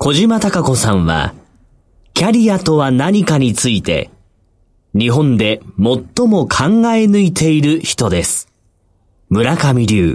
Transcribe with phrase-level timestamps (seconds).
[0.00, 1.34] 小島隆子さんは、
[2.14, 4.10] キャリアとは何かについて、
[4.94, 8.46] 日本で最も考え抜いている人です。
[9.28, 10.14] 村上流。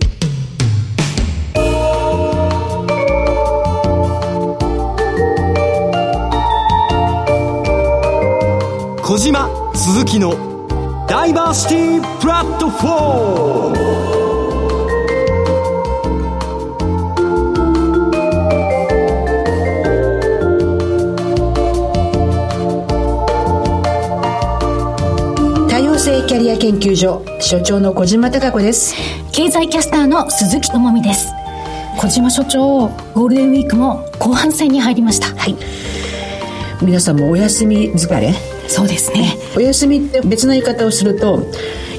[9.02, 14.13] 小島鈴木のダイバーシティプラットフォーム
[26.54, 28.96] 性キャリア研究所所長の小島貴子です。
[29.32, 31.34] 経済キャスターの鈴木智美です。
[31.98, 35.28] 小島所長ゴールデンウィークも後半戦に入りました。
[35.36, 35.56] はい。
[36.82, 38.34] 皆さんもお休み疲れ？
[38.68, 39.36] そうですね。
[39.56, 41.40] お休みって別の言い方をすると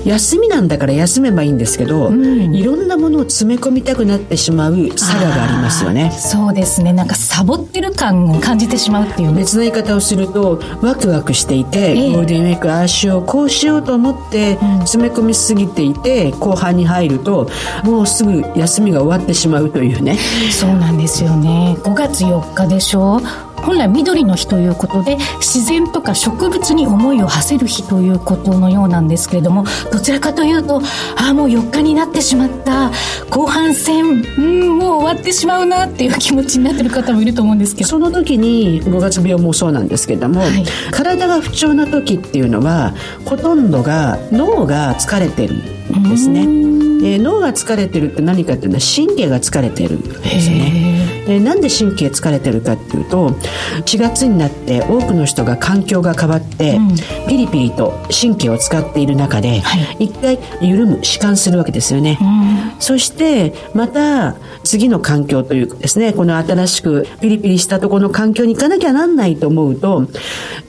[0.05, 6.11] 休みなんだから休めばいいんですけど、うん、いろんなものを詰め込みたくなってしまう差がありますよね。
[6.13, 6.93] そうですね。
[6.93, 17.49] なんかサボってる感を感じてしまうっていう、ね、別の言い方をするとワクワクしていて、えー、ゴールデンウィークああしようこうしようと思って詰め込みすぎていて、うん、後半に入ると
[17.85, 20.19] もうすぐ休みが終わってしまうというね。
[20.51, 21.77] そうなんですよね。
[21.83, 23.21] 5月4日でしょ？
[23.65, 30.81] 本来緑の日ということで自然とか植物に思いを馳せる日ということのようなんですけれどもどちらかというと
[31.17, 32.91] ああもう4日になってしまった。
[33.31, 37.89] 後半戦うんもう終わってしまうなっていう気持ちになってる方もいると思うんですけど。
[37.89, 45.57] その時に5月病もそうなんですけれども、はい、体が不調な時っていうのはほとんどが脳が疲れてる
[45.97, 46.41] んですね。
[46.41, 51.05] えー、脳が疲れてるって何かっていうのは神経が疲れてるんですね。
[51.27, 56.97] でなんで神経疲れてるかっていうと4月になって多くの人が環境が変わって、うん、
[57.29, 70.07] ピリピリと神経を使っている中で、はい、一回緩む弛緩するわけですよね、うん、そしてまた次の環境というかですねこの新しくピリピリしたところの環境に行かなきゃなんないと思うと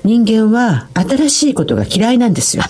[0.03, 2.63] 人間は新しいことが嫌いなんですよ。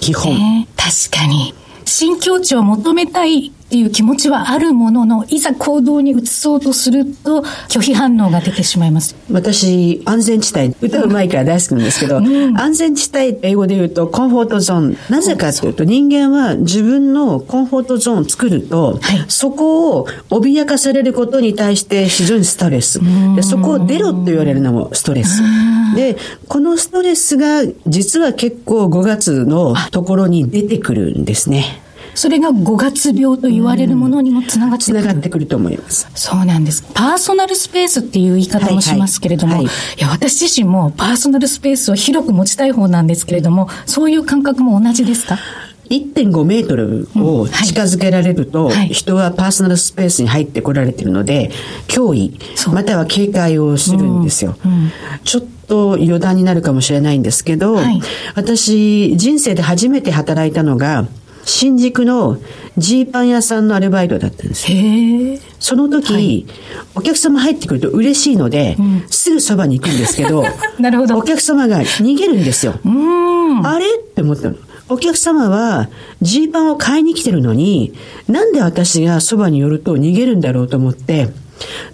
[0.00, 0.66] 基本、え。
[0.76, 1.54] ー、確かに
[1.84, 7.40] 新境地を求めたいっていう気持ちはあるものの、いざ行動に移そうとすると、
[7.70, 9.16] 拒否反応が出てしまいます。
[9.30, 14.98] 私、安全地帯、歌うまいから大好きなんですけど、うん、安全地帯、英語で言うと、コンフォートゾーン。
[15.08, 23.00] なぜかというと、人間は自分のコンフォートゾーンを作ると、はい、そこを脅かされることに対して非常にストレス。
[23.36, 25.42] でそこを出ろって言われるのもストレス。
[25.96, 31.80] で、このストレスが実は結構5月のところに出てくるんですね。
[32.14, 36.08] それが五月病と言われるものにもつながってくる、つながってくると思います。
[36.14, 36.84] そうなんです。
[36.94, 45.38] パーソナルスペースっていう言い方もしますけれども、はいはい、いや、私自身もパーソナルスペースを広く持ちたい方なんですけれども、そういう感覚も同じですか
[45.90, 51.50] ？1.5メートルを近づけられると、人はパーソナルスペースに入ってこられているので、
[51.88, 52.38] 脅威、
[52.72, 54.56] または警戒をするんですよ。
[54.64, 54.90] うんうん、
[55.24, 58.00] ちょっと余談になるかもしれないんですけど、はい、
[58.34, 61.06] 私、人生で初めて働いたのが、
[61.44, 62.38] 新宿の
[62.76, 64.78] ジーパン屋さんのアルバイトだったんですよ。
[65.58, 66.46] その時、はい、
[66.94, 70.44] お客様入ってくると嬉しいので、うん、すぐそばに行くんですけど、
[70.78, 71.18] なるほど。
[71.18, 72.74] お客様が逃げるんですよ。
[73.64, 73.86] あれ？
[73.86, 74.56] って思ったの。
[74.88, 75.88] お客様は
[76.20, 77.94] ジーパンを買いに来てるのに、
[78.28, 81.30] なんで私がそばに寄ると逃げるんだろうと思って、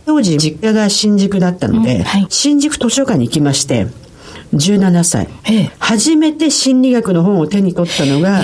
[0.07, 3.87] 当時実家が新宿だったので、うんはい、新宿図書館に行きまして、
[4.55, 5.29] 17歳、
[5.79, 8.43] 初めて心理学の本を手に取ったのが、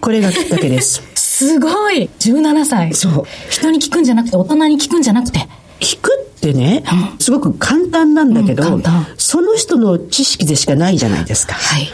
[0.00, 1.02] これがきっかけです。
[1.14, 2.94] すごい !17 歳。
[2.94, 3.24] そう。
[3.50, 5.46] 人に聞くんじゃなくて、大人に聞くんじゃなくて。
[5.80, 6.82] 聞くってね、
[7.18, 8.82] すごく簡単なんだけど、うん、
[9.18, 11.54] その人の知識でしかないじゃないですか。
[11.54, 11.88] はい。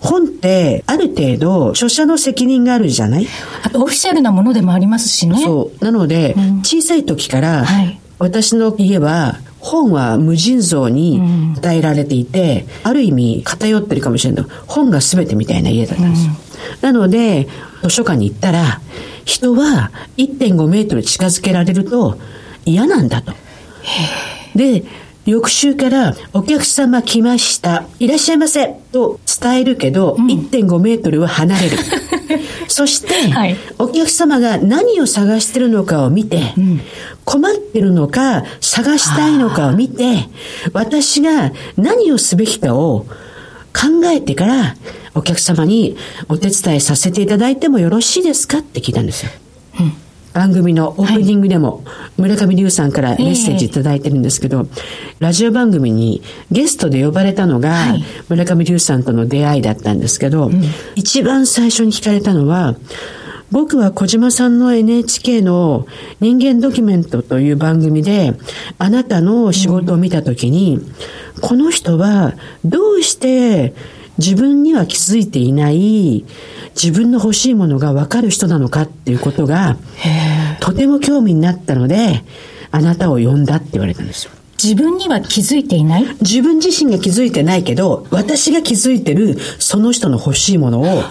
[0.00, 3.26] 本ってある程度著者の責任があるじゃない？
[3.62, 5.40] あとオフィシャルなものでもありますしね。
[5.42, 5.84] そう。
[5.84, 11.20] なので、うん、小さい時から、はい、私の家は本は無尽蔵に
[11.56, 16.32] 与えられていて、うん、ある意味偏ってるかもしれないけど、本が全てみたいな家だったんですよ。
[16.76, 17.48] うん、なので、
[17.82, 18.80] 図書館に行ったら、
[19.24, 22.18] 人は1.5メートル近づけられると
[22.64, 23.32] 嫌なんだと。
[24.54, 24.84] で、
[25.26, 27.84] 翌週からお客様来ました。
[27.98, 28.74] いらっしゃいませ。
[28.92, 31.76] と伝えるけど、うん、1.5メートルは離れる。
[32.68, 36.80] そして、はい、お客様が何を探してるのかを見て、うん、
[37.24, 40.28] 困ってるのか、探したいのかを見て、
[40.72, 43.06] 私が何をすべきかを
[43.74, 44.76] 考えてから、
[45.14, 45.96] お客様に
[46.28, 48.58] お手伝いさせていただいてもよろしいですか？
[48.58, 49.30] って聞いたんですよ。
[50.32, 51.84] うん番組のオープニングでも、
[52.16, 54.68] 村上龍さんからメッセージいただいてるんですけど、
[55.18, 57.96] ラジオ番組にゲストで呼ばれたのが、
[58.28, 60.50] 村上龍さんとの出会いだったんですけど、
[60.94, 62.76] 一番最初に聞かれたのは、
[63.50, 65.86] 僕は小島さんの NHK の
[66.20, 68.34] 人間ドキュメントという番組で、
[68.78, 70.80] あなたの仕事を見たときに、う
[71.38, 72.34] ん、この人は
[72.64, 73.74] どうして
[74.18, 76.24] 自分には気づいていない
[76.74, 79.76] 自分の欲しいものが分かる人なのかっていうことが、
[80.60, 82.22] とても興味になったので、
[82.70, 84.32] あなたを呼んだって言われたんですよ。
[84.62, 86.04] 自分には気づいていない？
[86.20, 91.02] 自分自身が気づいてないけど、私が気づいてるその人の欲しいものを、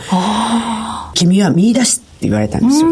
[1.13, 2.89] 君は見出すって言われたんですよ。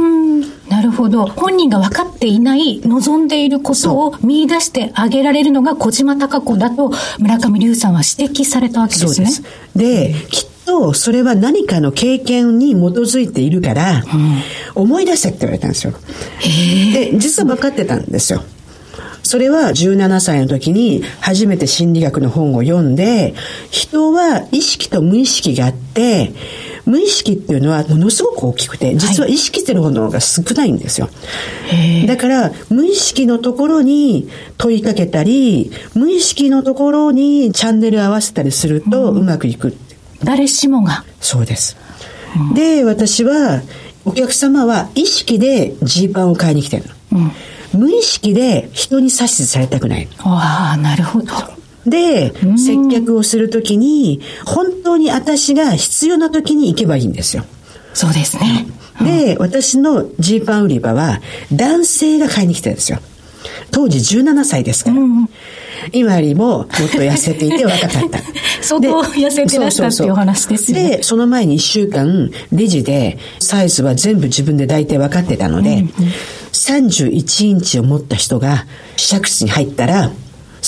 [0.70, 1.26] なるほど。
[1.26, 9.14] 本人が分かっていない望んでいることを見出してあげられるのが小島貴子だと村上龍さんは指摘されたわけですね。
[9.14, 9.44] そうです。
[9.76, 14.04] で、きっとそれは何かの経験に基づいているから、
[14.76, 15.94] うん、思い出せって言われたんですよ。
[16.94, 18.44] で、実は分かってたんですよ。
[19.26, 23.34] それは17歳の時に初めて心理学の本を読んで、
[23.72, 26.32] 人は意識と無意識があって、
[26.86, 31.10] 無意識っていうのはものすごく大きくて、実は意識してるものが少ないんですよ。
[32.08, 39.70] だから、無意識のところに問いかけたり、無意識のところにチャンネル合わせたりするとうまくいく。
[39.70, 39.76] うん、
[40.24, 41.04] 誰しもが。
[41.20, 41.78] そうです。
[42.50, 43.62] うん、で、私は、
[44.06, 47.20] お客様は意識でジーパンを買いに来てるの。
[47.20, 47.32] うん
[47.76, 50.08] 無意識で人に指図されたくない。
[50.20, 51.34] ああ、なるほど。
[51.86, 57.44] で、接客をするときに、本当に私が必要なときに行けばいいんですよ。
[57.94, 58.68] そうですね。
[59.02, 61.22] で、私のジーパン売り場は、
[61.54, 63.00] 男性が買いに来てるんですよ。
[63.72, 64.98] 当時17歳ですから。
[64.98, 65.30] うん
[65.92, 68.20] 今よりももっと痩せていて若かった。
[68.62, 70.90] 相当痩せてらしたっていうお話ですよね。
[70.98, 75.90] で、その前に1週間、レジでサイズは全部自分で大体分かってたので、うんうん、
[76.52, 78.66] 31インチを持った人が
[78.96, 80.12] 試着室に入ったら、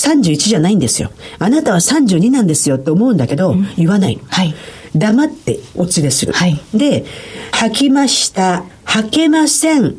[0.05, 1.11] 31じゃないんですよ。
[1.39, 4.19] あなたは32なんですよって思うんだけど、うん、言わない。
[4.29, 4.53] はい。
[4.95, 6.33] 黙ってお連れする。
[6.33, 6.59] はい。
[6.73, 7.05] で、
[7.51, 8.63] 履きました。
[8.85, 9.95] 履けません。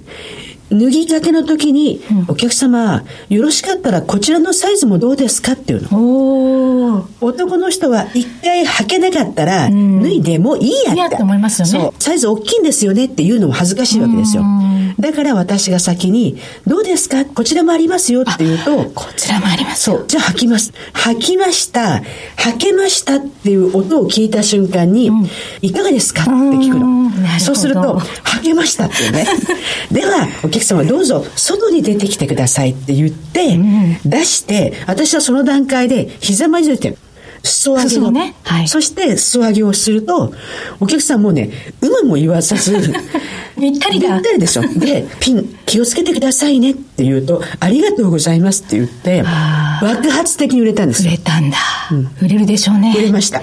[0.70, 7.06] 脱ぎかけの時に、うん、お客様、よろしかったらこちらのサイズもどうですかっていうの。
[7.20, 10.90] 男の人は一回履けなかったら、脱いでもいいやって。
[10.90, 11.90] いいやって思いますよね。
[11.98, 14.44] サイズ大きいんですよねっていうのも恥ずかしいわけですよ。
[14.98, 17.24] だから私が先に、どうですか？
[17.24, 20.04] こちらもありますよって言うと、こちらもありますそう。
[20.08, 20.72] じゃあ履きます。
[20.92, 22.02] 履きました。
[22.36, 25.28] 履けましたっていう音を聞いた瞬間に、うん、
[25.62, 26.22] いかがですか？
[26.22, 27.08] って聞くの。
[27.38, 27.98] そうすると、
[28.38, 29.26] 履けましたっていうね。
[29.92, 36.98] では、お客様どうぞ外に出てきてくださいって言って、うん、出して、私はその段階で膝まじってる。
[37.42, 40.32] 裾上げを、ねはい、そして裾上げをすると、
[40.80, 41.50] お客さんもね、
[41.82, 42.92] 有無も言わさず、
[43.58, 44.16] ぴったりだ。
[44.16, 44.62] ぴったりでしょ。
[44.62, 49.22] で、ピン、気をつけてくださいねって言うと、ありがとうございますって言って、
[49.80, 51.56] 爆発的に売れたんです売れたんだ、
[51.92, 52.08] うん。
[52.20, 52.94] 売れるでしょうね。
[52.96, 53.42] 売れました。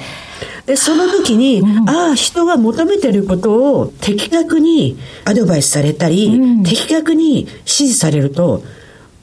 [0.66, 8.64] で、その時に、うん、ああ、人が求めてることを的確にアドバイスされたり、うん、的確に指示されると、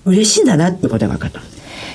[0.04, 1.40] 嬉しいんだなってことが分かった。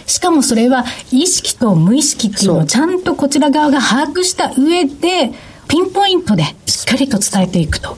[0.06, 5.34] しかもそれは意識と無意識っていうのをちゃんとこちら側が把握した上で、
[5.68, 7.98] ピンポイントでしっかりと伝えていくと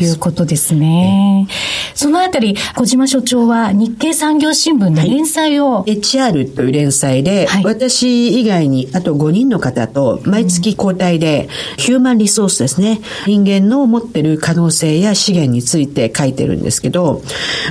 [0.00, 1.48] いうことですね。
[1.94, 13.00] そのあたり、小島所長は日経産業新聞で連載を、はい、HR という連載で、はい、私以外にあと5人の方と毎月交代で、ヒューマンリソースですね。
[13.26, 17.22] 人間の持ってる可能性や資源について書いてるんですけど、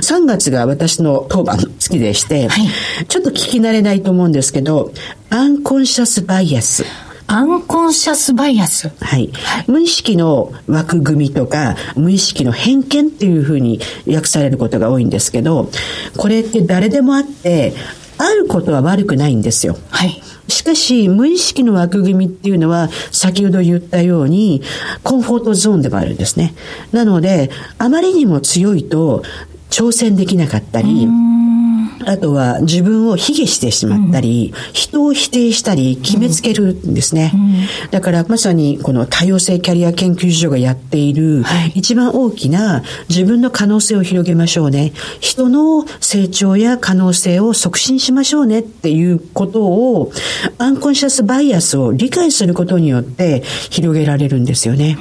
[0.02, 2.68] 3月が私の当番の月でして、はい、
[3.06, 4.92] ちょっと聞き慣れないと思うんですけど、
[5.30, 6.84] アンコンシャスバイアス。
[7.30, 8.90] アンコンシャスバイアス。
[9.00, 9.30] はい。
[9.66, 15.70] 無意識の枠組みとか、無意識の偏見っていうふうに訳されることが多いんですけど、
[16.16, 17.74] これって誰でもあって、
[18.16, 19.76] あることは悪くないんですよ。
[19.90, 20.22] はい。
[20.48, 24.62] しかし、無意識の枠組みっていうのは、先ほど言ったように、
[25.02, 26.54] コンフォートゾーンでもあるんですね。
[26.92, 29.22] なので、あまりにも強いと、
[29.68, 31.06] 挑戦できなかったり、
[32.08, 37.32] あとは自分を卑下してしまったり、うん、人を否定したり決めつけるんですね。
[37.34, 44.92] うん、だからまさにこの多様性キャリア研究所がやっている、一番大きな自分の可能性を広げましょうね。
[45.20, 50.10] 人の成長や可能性を促進しましょうねっていうことを、
[50.56, 54.96] アンコンシャスバイアスを理解することによって広げられるんですよね。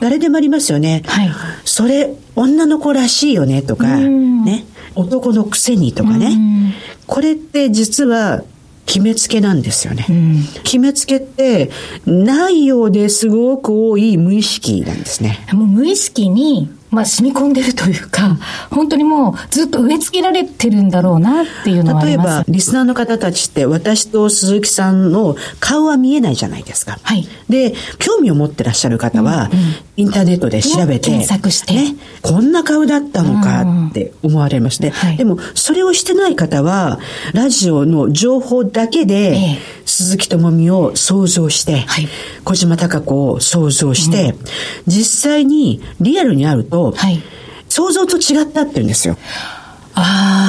[0.00, 1.02] 誰でもありますよね。
[1.06, 1.30] はい、
[1.64, 4.64] それ、女の子らしいよねとか、ね。
[4.98, 6.74] 男のくせにとかね、
[7.06, 8.42] これって実は
[8.84, 10.06] 決めつけなんですよね。
[10.08, 11.70] うん、決めつけって
[12.06, 15.46] ないようですごく多い無意識なんですね。
[15.52, 18.38] もう無意識にまあ、染み込んでるというか、
[18.70, 22.28] 本当にもうずっと植え付けられてるんだろうなっていうのはあります。
[22.28, 26.98] 例えば、リスナーの方たちって私と鈴木さんの顔は見えないじゃないですか。
[27.02, 27.28] はい。
[27.48, 34.90] で、興味を持ってらっしゃる方は、うんうん、インターネットで調べて、検索して、ね、こんな顔だったのかって思われますね。
[34.90, 37.00] はい、でも、それをしてない方は、
[37.34, 42.08] ラジオの情報だけで、ええ、鈴木智美を想像して、はい、
[42.44, 44.38] 小島貴子を想像して、うん、
[44.86, 47.22] 実際にリアルにあると、はい、
[47.68, 49.16] 想像と違ったって言うんですよ。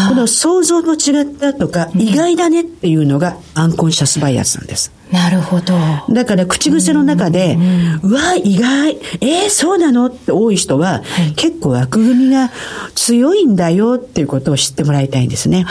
[0.10, 4.92] この想像と違ったとか、意外だねっていうのがアンコンシャスバイアスなんです。
[5.12, 5.74] なるほど。
[6.10, 7.58] だから口癖の中で、
[8.04, 10.06] うわ、意外、えー、そうなの？
[10.06, 12.52] って多い人は、はい、結構枠組みが
[12.94, 15.66] 強いんだよっていうことを知ってもらいたいんですね。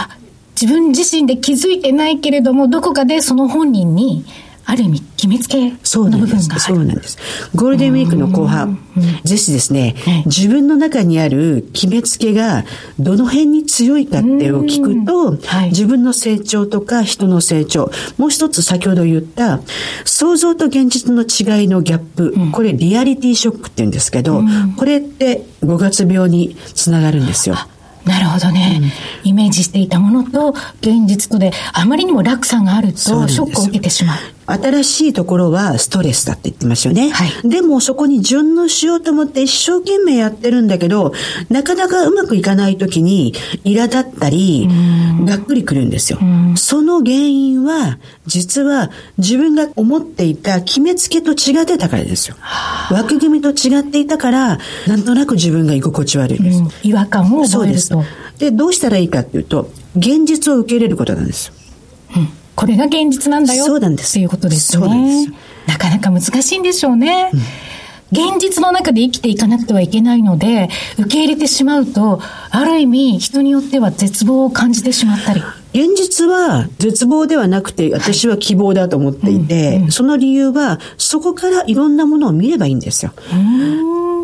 [0.61, 4.25] 自分自身で気づいてないけれども、どこかでその本人に、
[4.71, 7.17] ある意味決めつけの部分がそうなんです。
[7.55, 8.79] ゴールデンウィークの後半、
[9.25, 9.95] ぜひですね、
[10.27, 12.67] 自分の中にある決めつけが
[12.99, 19.61] どの辺に強いかってを聞くと、はい、自分の成長とか人の成長、もう一つ先ほど言った
[20.05, 24.43] 想像と現実の違いのギャップ、うん、これリアリティショックって言うんですけど、
[24.77, 27.57] これって5月病につながるんですよ。
[28.05, 28.81] なるほどね、
[29.23, 34.19] うん、イメージしていたものと現実とであまりにも落差があるとショックを受けてしまう。
[34.49, 37.11] 新しいところはストレスだって言ってますよね。
[37.11, 41.13] はい、でもそこに順応しようと思って一生懸命やってるんだけど、
[41.51, 44.67] なかなかうまくいかない時に苛立ったり、
[45.25, 46.19] がっくりくるんですよ。
[46.57, 52.37] その原因は、実は自分が思っていた決めつけと違ってたからですよ。
[52.91, 56.63] 枠組みと違っていたから、なんとなく自分が居心地悪いです。
[56.83, 58.03] 違和感を覚えると。
[58.39, 61.53] で、どうしたらいいかっていうと、現実を受け入れることなんです。
[62.17, 62.29] うん
[62.59, 65.27] これが現実なんだよそうなんですっていうことですね。
[65.69, 67.31] なかなか難しいんでしょうね。
[67.33, 67.41] うん
[68.11, 75.43] 現実の中で生きていかなくてはいけないので、受け入れてしまうと、ある意味人によっては絶望を感じてしまったり。
[75.75, 83.13] 現実は絶望ではなくて、私は希望だと思っていて、はいうんうん、その理由は、そこからいろんなものを見ればいいんですよ。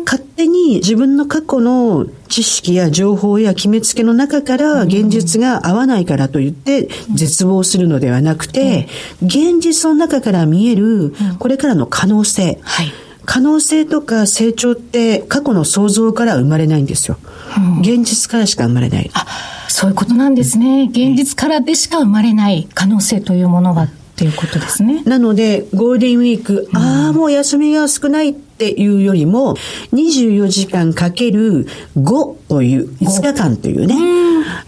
[0.05, 8.87] 勝手に自分の過去の知識や情報や決めつけの中から現実が合わないからといって絶望するのではなくて、
[9.23, 12.59] 現実の中から見えるこれからの可能性。
[13.25, 17.17] 可能性とか成長って過去の想像から生まれないんですよ。
[17.81, 19.11] 現実からしか生まれない。
[19.13, 19.25] あ、
[19.67, 20.87] そういうことなんですね。
[20.89, 25.03] 現実からでしか生まれない可能性というものがっていうことですね。
[25.03, 29.55] なので、ゴールデンウィーク、うん、ああ、もう休みが少ないっていうよりも、
[29.91, 31.67] 24時間かける
[31.97, 33.95] 5という、5日間というね。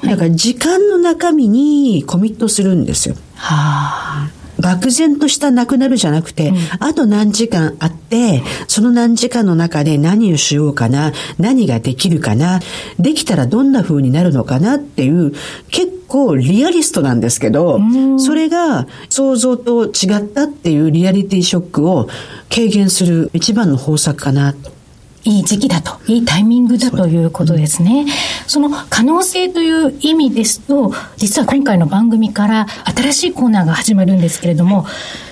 [0.03, 3.15] だから時間の中身にコミットするんですよ。
[3.35, 4.36] はあ。
[4.61, 12.59] 漠然としたなくなるじゃなくて、うん、あと何時間あって、その何時間の中で何をしようかな、何ができるかな、
[12.99, 15.33] できたらどんな風になるのかなっていう、
[15.69, 17.79] 結構リアリストなんですけど、
[18.17, 22.07] それが想像と違ったっていうリアリティショックを
[22.49, 24.77] 軽減する一番の方策かなと。
[25.23, 28.05] いい時期だと、いいタイミングだということですね。
[28.47, 34.85] その可能性という意味ですと、実は今回の番組から新しいコーナーが始まるんですけれども、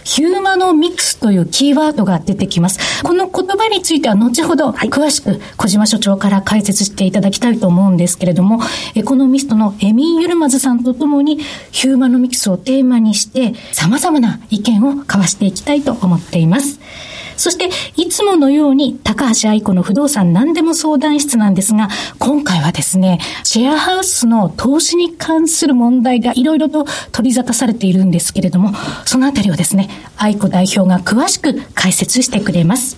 [0.04, 3.04] ヒューマノミクスというキーワードが出てきます。
[3.04, 8.60] この言葉については後ほど詳しく小島所長から解説していただきたいと思うんですけれども、
[8.94, 11.40] エコノミストのエミン・ユルマズさんとともに
[11.72, 16.80] ヒューマノミクスをテーマにして様々な意見を交わしていきたいと思っています。
[17.38, 21.90] そして、いつものように、高橋愛子の不動産何でも相談室なんですが、
[22.20, 28.74] 今回はですね、シェアハウスの投資に関する問題がいろいろと取り沙汰されているんですけれども、
[29.06, 32.98] そのあたりをですね、愛子代表が詳しく解説してくれます。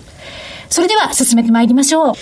[0.70, 2.14] それでは進めてまいりましょう。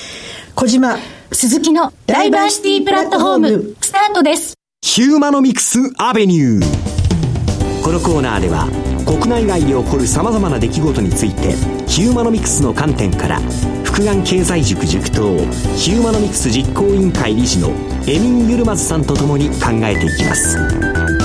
[0.55, 0.97] 小島、
[1.33, 4.55] 鈴木のダイバーシティプラットフォーム、スタートです。
[4.83, 7.83] ヒューマノミクスアベニュー。
[7.83, 8.69] このコーナーでは、
[9.07, 11.55] 国内外で起こるさまざまな出来事について
[11.87, 13.41] ヒューマノミクスの観点から
[13.85, 15.39] 福眼経済塾塾頭
[15.77, 17.71] ヒューマノミクス実行委員会理事の
[18.09, 21.16] エミン・ユルマズさんと共に考えていきます。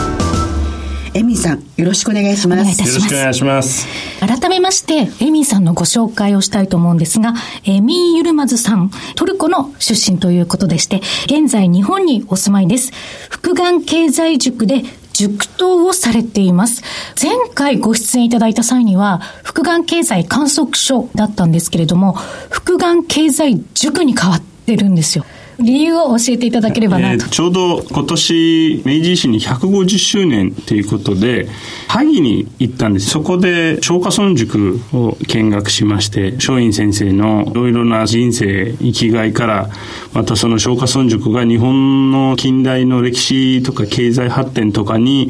[1.13, 3.87] エミンさんよろしくお願いしますよろしくお願いします
[4.19, 7.33] 改めましてエミンさんのご紹介をしたいと思うんですが
[7.65, 12.91] エミン・ユルマズさんトルコの出身ということでして現在日本にお住まいです
[13.29, 16.81] 福眼経済塾で塾頭をされています。
[17.21, 22.13] 前回ご出演いただいた際には、福眼経済観測所だったんですけれども、
[22.49, 25.25] 福眼経済塾に変わってるんですよ。
[25.59, 27.13] 理由を教えていただければなと。
[27.13, 31.47] えー、ちょうど今年、明治維新に150周年ということで、
[31.87, 33.09] 萩に行ったんです。
[33.09, 39.69] そこで、松下村塾を見学しまして、松陰先生のいろいろな人生、生きがいから、
[40.13, 45.29] またその松下村塾が日本の近代の歴史とか経済発展とかに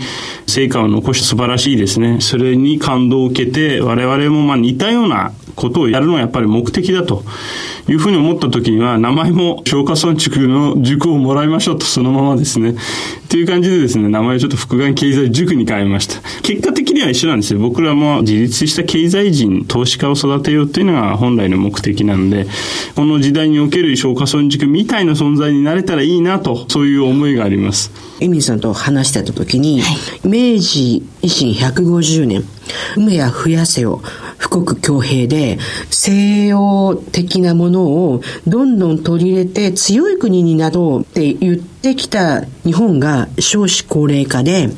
[0.52, 2.20] 成果を残して素晴らしいですね。
[2.20, 7.24] それに感動を受けて、我々もまあ似たようなことをやるのがやっぱり目的だと
[7.88, 12.76] いうふうに思った時には、名前も消化村塾の塾をもらいましょうと、そのままですね。
[13.30, 16.20] という感じでですね、名前をちょっと複眼経済塾に変えました。
[16.42, 17.60] 結果的には一緒なんですよ。
[17.60, 22.48] 僕らも自立した経済人、投資家を育てようというのが本来の目的なんで、
[22.96, 28.11] この時代における消化村塾みたいな存在になれたらいいなと、そういう思いがあります。
[28.22, 32.44] エミンさんと話してた時に、はい、明治維新150年、
[32.96, 34.02] 梅や増やせを
[34.40, 35.58] 富国強兵で
[35.90, 44.70] 西洋的なものをどんどん取り入れて強い国になろうって言ってきた日本が少子高齢化で、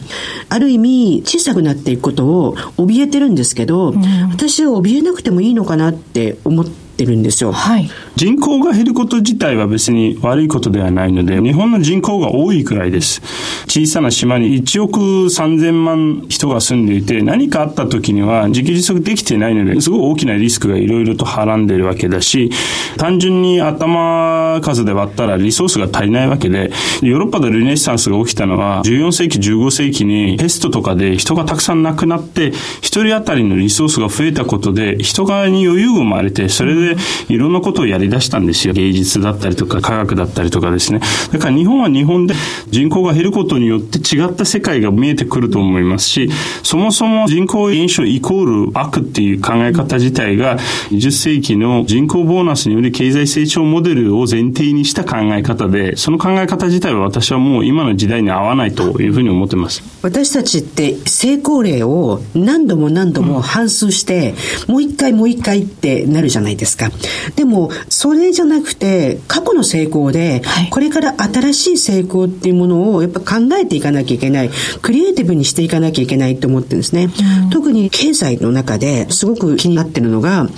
[0.48, 7.52] ある意味小さくなっていくことを怯えてるんですけど、うん、私は怯えなくてもいいのかなって思ってってるんですよ。
[7.52, 7.90] はい。
[8.16, 13.22] 人口が減ること自体は別に悪いことではないので、日本の人口が多いくらいです。
[13.68, 22.52] 小さな島に1億3000万人が住んでいて、何かあった時には自給自足できてないので、すごい大きなリスクがいろいろとはらんでるわけだし、
[22.98, 32.52] 単純に頭数で割ったらリソースが足りないわけで、ヨーロッパでルネッサンスが起きたのは、14世紀、15世紀にペストとかで人がたくさん亡くなって、
[32.82, 36.96] 一人当たりのリソースが増えたことで、人側に余裕が生まれて、それでで
[37.30, 38.74] いろんなことをやり出したんですよ。
[38.74, 41.00] 芸術だったりとか科学だったりとかですね。
[41.32, 42.36] だから日本は日本で
[42.70, 46.30] 人口が減ることによって違った世界が見えてくると思いますし、
[46.64, 50.58] そもそも人口減少イコール悪っていう考え方自体が
[50.92, 59.84] 20世紀の人口ボーナスによる経済成長モデルを前提にした考え方で、その考え方自体は私はもう今の時代に合わないというふうに思ってます。
[60.02, 64.34] 私たちって成功例を何度も何度も反数して、
[64.68, 66.90] うん、もう一回もう一回ってなるじゃないですか。
[67.36, 74.50] でも、それじゃなくて、過去の成功で、これから新しい成功っていうものをやっぱ考えていかなきゃいけない。
[74.82, 77.10] クリエイティブにしていかなきゃいけないと思ってるんですね。
[77.44, 80.50] うん、特に経済の中ですごく気になってるのが、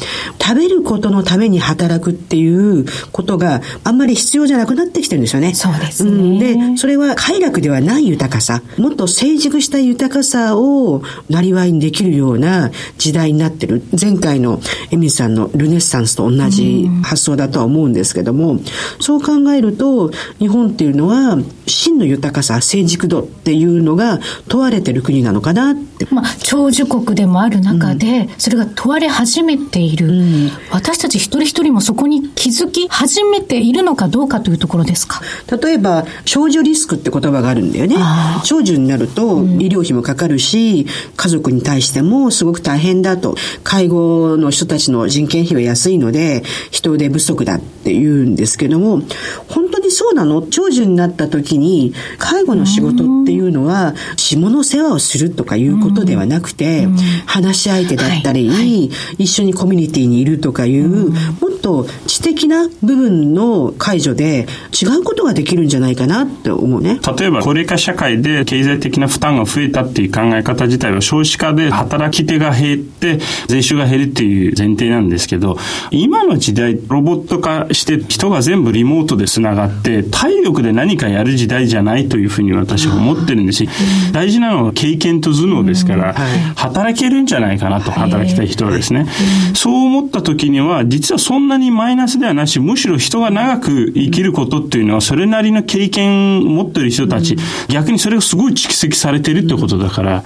[0.41, 5.53] 食べることのために働くっていうことがあんまり必要じゃなくなってきてるんですよね。
[5.53, 6.11] そうですね。
[6.11, 6.39] うん、
[6.73, 13.83] で、それは快楽ではない豊かさ、もっと成熟した豊かさをなりわいにできるような時代になってる。
[13.99, 18.59] 前回のエミさんのルネッサンンスと同じ発想だとは思うんですけども、
[18.99, 26.07] そう考えると、日本っていうのは、真の豊かさ、成熟度っていうのが問われてる国なのかなって。
[26.11, 35.21] まあ、長寿国でもある中で、それが問われ始めている、うん、私たち一人一人もそこに気づき始めているのかどうかというところですか？
[35.59, 37.95] 例えば、長寿リスクって言葉があるんだよね。
[38.43, 40.85] 長寿になると、医療費もかかるし、
[41.15, 43.35] 家族に対してもすごく大変だと。
[43.63, 49.01] 介護の人たちの人件費は安いので、人手不足だって言うんですけども、
[49.47, 50.41] 本当にそうなの？
[50.41, 56.89] 長寿になった時に、介護の仕事っていうのは、下の世話をするとかいうことではなくて、
[57.25, 58.57] 話し相手だったり、はい。
[58.57, 61.15] はい、一緒にコミュニティにいるとかいう、も
[61.55, 66.99] っと知的な部分の解除で違うことができるんじゃないかなって思うね。
[67.17, 75.57] 例えば、高齢化社会で経済的な負担が増えたっていう考え方自体は少子化で働き手が減って、税収が減るっていう前提なんですけど、
[75.91, 83.69] 今の時代、ロボット化して人が全部リモートで繋がって、体力で何かやる時代じゃないというふうに私は思ってるんですし、
[84.11, 86.15] 大事なのは経験と頭脳ですから、
[86.55, 89.05] 働けるんじゃないかなと、働きたい人はですね。
[89.53, 97.37] そう思った時には、実はそんなにマイナスではなし、むしろ人が長く生きることっていうのは、それなりの経験を持ってる人たち、
[97.69, 100.23] 逆にそれがすごい蓄積されてるってことだから、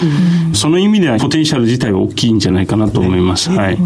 [0.53, 3.49] その意味ではポテンシャル自体は大きいんじゃないかなと思います。
[3.49, 3.77] はい。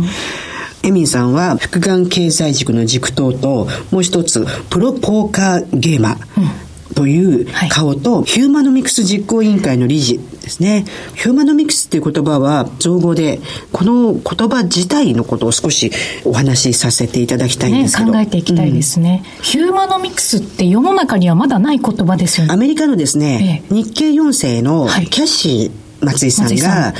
[0.84, 6.64] エミンさんは、福眼経済塾の塾頭と、もう一つ、プロポーカーゲーマー。
[6.94, 10.86] という顔と、ヒューマノミクス実行委員会の理事ですね。
[11.16, 13.40] ヒューマノミクスっていう言葉は造語で、
[13.72, 15.92] この言葉自体のことを少し
[16.24, 18.12] お話しさせていただきたいんですけど。
[18.12, 22.54] ね、考えていきたいですね、うん、ヒューマノミクスって世の中にはまだない言葉ですよね。
[22.54, 26.94] アメリカのですね、ええ、日系4世のキャシー、松井さんが、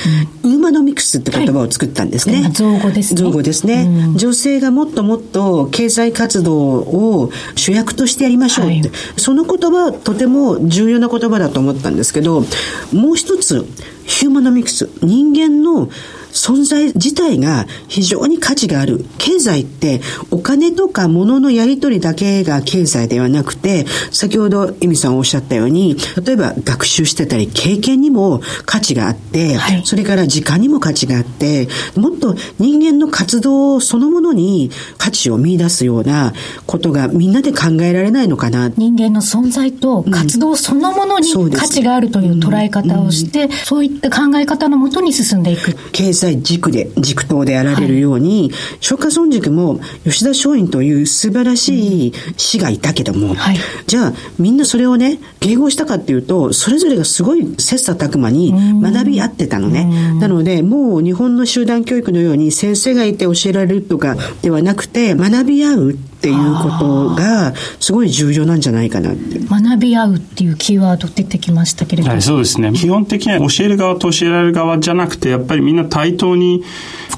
[0.44, 2.50] ウーマノミクスって言葉を作ったんですね。
[2.54, 3.22] 造語ですね。
[3.22, 12.44] 造語ですね、うん、女性がもっともっと経済活動を主役としてやりましょうって、はい、その言葉とても重要な言葉だと思ったんですけど、
[12.92, 13.66] もう一つ、
[14.06, 15.90] ヒューマノミクス、人間の
[16.34, 19.06] 存在自体が非常に価値がある。
[19.18, 36.34] 経済ってお金とか物のやり取りだけが経済ではなくて、先ほどエミさんおっしゃったように、例えば学習してたり経験にも価値があって、はい、それから時間にも価値があって、もっと人間の活動そのものに価値を見出すような
[36.66, 38.72] ことがみんなで考えられないのかな。
[38.76, 45.76] 人間の存在と活動そのものに価値があるという捉え方をして、そういった考え方のもとに進んでいく。
[45.92, 53.58] 経済際軸で、軸頭であられるように、はい、松下村塾も吉田松陰という素晴らしい師がいたけども、はい、
[53.88, 59.86] じゃあみんなそれをね、迎合したかっていうと、それぞれがすごい切磋琢磨に学び合ってたのね。
[60.20, 69.40] なので、もう日本の集団教育のように先生がいて教えられるとかではなくて、学び合うっていうことがすごい重要なんじゃないかなって。
[69.40, 72.72] 学び合うっていうキーワード出てきましたけれども、はい、そうですね。
[72.72, 76.64] 基本的には教える側と教えられる側じゃなくてやっぱりみんな対対等に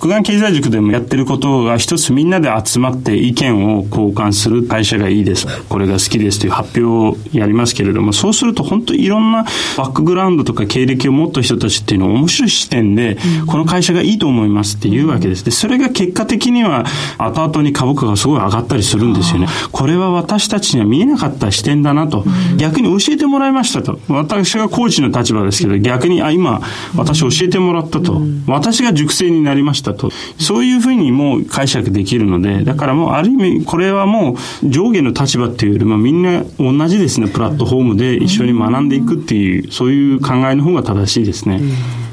[0.05, 5.47] 福眼経済塾でもやってることが一つみんなで集まって意見を交換する会社がいいです。
[5.67, 15.43] これが好きですという発表をやりますけれどもそうすると本当にいろんなバックグラウンドとか経歴を持った人たちっていうのを面白い視点で、この会社がいいと思いますっていうわけです。
[15.43, 16.85] でそれが結果的には
[17.17, 19.47] 後々に株価がすごい上がったりするんですよね。
[19.71, 22.25] これは私たちには見えなかった視点だなと、
[22.57, 23.99] 逆に教えてもらいましたと。
[24.07, 26.61] 私がコーチの立場ですけど逆にあ今
[26.95, 41.61] 私教えてもらったと、私が熟成になりましたとそういうふうにもう解釈できるのでだからもうある意味これはもう上下の立場っていうよりもみんな同じですねプラットフォームで一緒に学んでいくっていうそういう考えの方が正しいですね。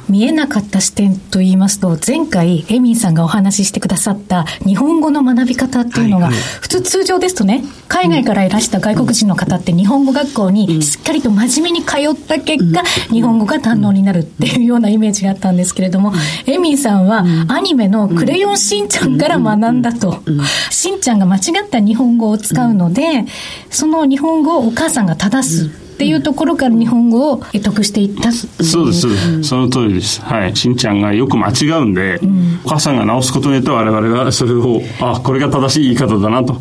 [0.08, 16.12] 見えなかった視点と言いますと、前回、エミンさんがお話ししてくださった日本語の学び方っていうのが、普通通常ですとね、海外からいらした外国人の方って日本語学校にしっかりと真面目に通った結果、日本語が堪能になるっていうようなイメージがあったんですけれども、
[16.46, 20.22] エミンさんはアニメのクレヨンしんちゃんから学んだと。
[20.70, 23.24] しんちゃんが間違った日本語を使うので、
[23.70, 25.81] その日本語をお母さんが正す。
[26.02, 30.20] っていうところから日本語を得していったそうです、うん、その通りです。
[30.20, 30.56] はい。
[30.56, 36.54] しんちゃんがよく間違うんで、うん、お母さんが直すことによって我々がそれをあこれが正しい言い方だなと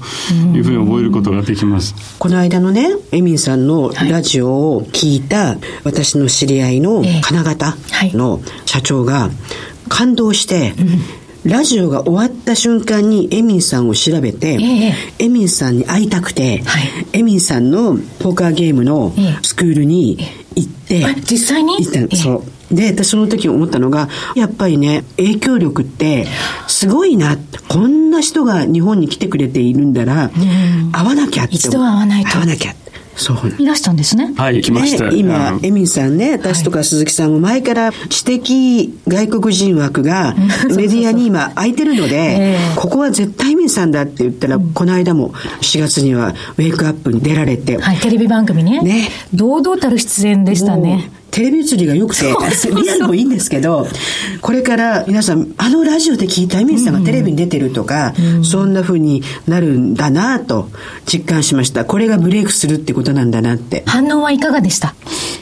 [0.54, 7.76] いうふうに覚えることができます、この間のねエミンさんのラジオを聞いた、私の知り合いの金型
[8.14, 9.32] の社長が
[9.90, 10.74] 感動して、
[11.46, 20.20] ラジオが終わった瞬間にエミンさんを調べて、えエミンさんに会いたくて、はい、エミンさんのポーカーゲームのスクールに
[20.56, 21.78] 行って、実際に？
[21.84, 22.76] 行ったそう。
[22.76, 26.28] で、私その時思ったのが、やっぱりね、影響力って
[26.68, 27.38] すごいな。
[27.68, 30.30] こんな人が日本に来てくれているんだら、
[30.92, 31.56] 会わなきゃって。
[31.56, 32.30] 一度は会わないと。
[32.30, 32.76] 会わなきゃ。
[33.22, 33.38] そう。
[33.60, 34.34] いらしたんですね。
[34.36, 40.34] はい来ました、ね、今エミンさんね私とか鈴木さんも前から知的外国人枠が
[40.76, 45.30] メディアに今空いてるので、ここは絶対エミンさんだって言ったら、この間も
[45.62, 48.82] 4月にはウェイクアップに出られて、はい、テレビ番組ね。
[48.82, 49.10] ね。
[49.34, 53.88] 堂々たる出演でしたねテレビ映りが良くて、リアルもいいんですけど、
[54.42, 60.70] これから皆さん、あのラジオで聞いたエミンさんがテレビに出てるとか、うん、そんな風になるんだなと
[61.06, 61.86] 実感しました。
[61.86, 63.84] これがブレイクするってことなんだなって。
[63.86, 64.94] 反応はいかがでした？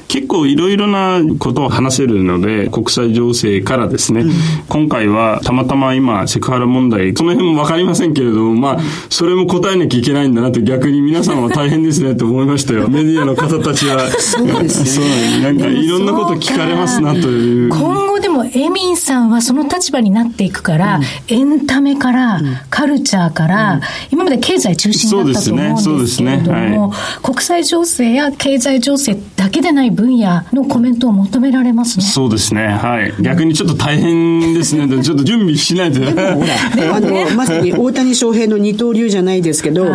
[0.08, 4.32] 結構いろいろなことを話せるので、国際情勢からですね、うん、
[4.68, 12.90] 今回はたまたま今、セクハラ問題、その辺もわかりませんけれども、まあ、それも答えなきゃいけないんだなと逆に皆さんは大変ですねと思いましたよ。
[12.90, 14.10] メディアの方たちは。
[14.20, 15.42] そうですね。
[15.46, 17.70] なんかいろんなこと聞かれますなという。
[17.70, 26.70] 今後でもエミンさんはその立場になっていくから、うん、エンタメから、うん、カルチャーから、うん、今まで経済中心だったと思うんですけれども、ね。
[26.70, 26.78] ね。
[26.78, 32.06] はい、国際情勢や経済情勢だけでない分野のコメントを求められますね。
[32.06, 32.68] そうですね。
[32.68, 33.14] はい。
[33.22, 34.88] 逆にちょっと大変ですね。
[35.02, 36.00] ちょっと準備しないと。
[36.00, 39.86] でもほら、 あの、まさに大谷翔平の二刀流じゃないですけど、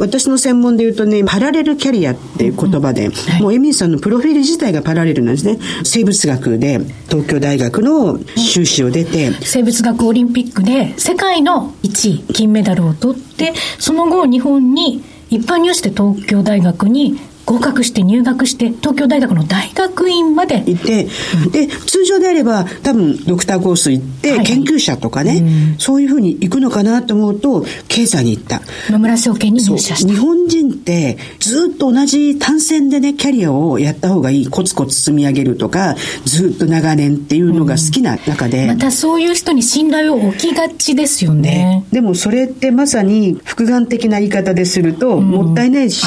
[0.00, 3.12] 私の専門で言うとね、パラレルキャリアっていう言葉で、うん。
[3.12, 5.58] はい、もうエミンさんのプロフィール自体がパラレルなんですね。
[5.84, 17.18] 生物学で東京大学の修士を出て、生物学オリンピックで世界の1位、金メダルを取って、その後日本に一般入試で東京大学に
[17.50, 20.62] 合格して入学して東京大学の大学院まで。
[20.64, 21.08] 行って、
[21.46, 28.62] うん、で通常であれば多分ドクターコース行って、研究者とかね、うん、そういうふうに行くのかなと思うと経済に行った。
[28.88, 30.12] 野村証券に入社した。
[30.12, 34.46] 日本人ってずっと同じ単線でねキャリアをやった方がいい。
[34.46, 46.06] コツコツ積み上げるとかずっと長年っていうのが好きな中で、うん、またそういう人に信頼を置きがちですよね、ね、でもそれってまさに複眼的な言い方でするともったいないし、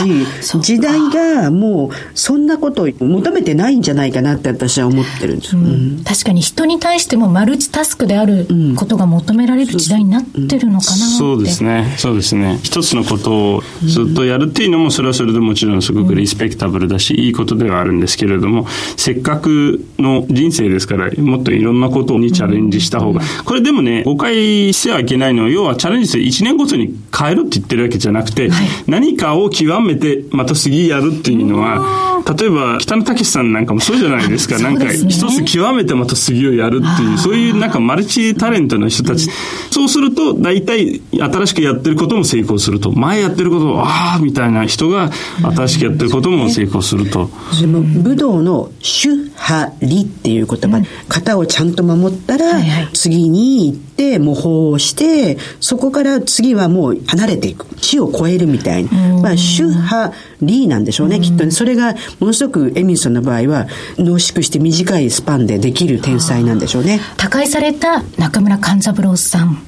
[0.62, 11.96] 時代がはもうそんなことを求めてないんじゃないかなって私は思ってるんです、うん、確かに人に対してもマルチタスクであることが求められる時代になってるのかなそうですね。
[11.98, 12.60] そうですね。
[12.64, 18.68] 一つのことをずっとやるっていうのもそれはそれでもちろんすごくリスペクタブルだし、いいことではあるんですけれども
[18.98, 34.60] せっかくの人生ですからもっといろんなことにチャレンジした方がこれでもね誤解してはいけないのは要はチャレンジして1年ごとに変えるって言ってるわけじゃなくて、はい、何かを極めてまた次やるっていうのは例えば北野武さんなんかもそうじゃないですか。
[34.60, 39.30] なんか一つ極めてまた次をやるっていうそういうなんかマルチタレントの人たち。
[39.72, 42.92] そうすると大体新しくやってることも成功すると。
[42.92, 47.30] 前やってることをああみたいな人が新しくやってることも成功すると。
[47.54, 52.62] その武道の主派理っていう言葉、型をちゃんと守ったら、
[52.94, 57.66] 次に行って模倣をしてそこから次はもう離れていく。
[57.82, 60.14] 死を超えるみたいな、まあ、主派
[60.46, 61.52] 理なんでしょうね、きっとね。
[61.52, 67.00] それがものすごくエミンさんの場合は濃縮して短いスパンでできる天才なんでしょうね。
[67.18, 69.64] 他界された中村勘三郎さん。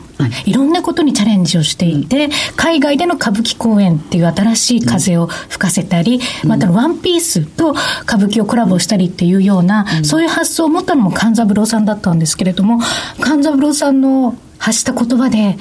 [0.46, 0.54] い。
[0.54, 12.80] ろんなことにチャレンジをしていて、海外での歌舞伎公演っていう新しい風を吹かせたり、またワンピースと歌舞伎をコラボしたりっていうような、そういう発想を持ったのも勘三郎さんだったんですけれども、
[13.20, 15.58] 勘三郎さんの発した言葉で、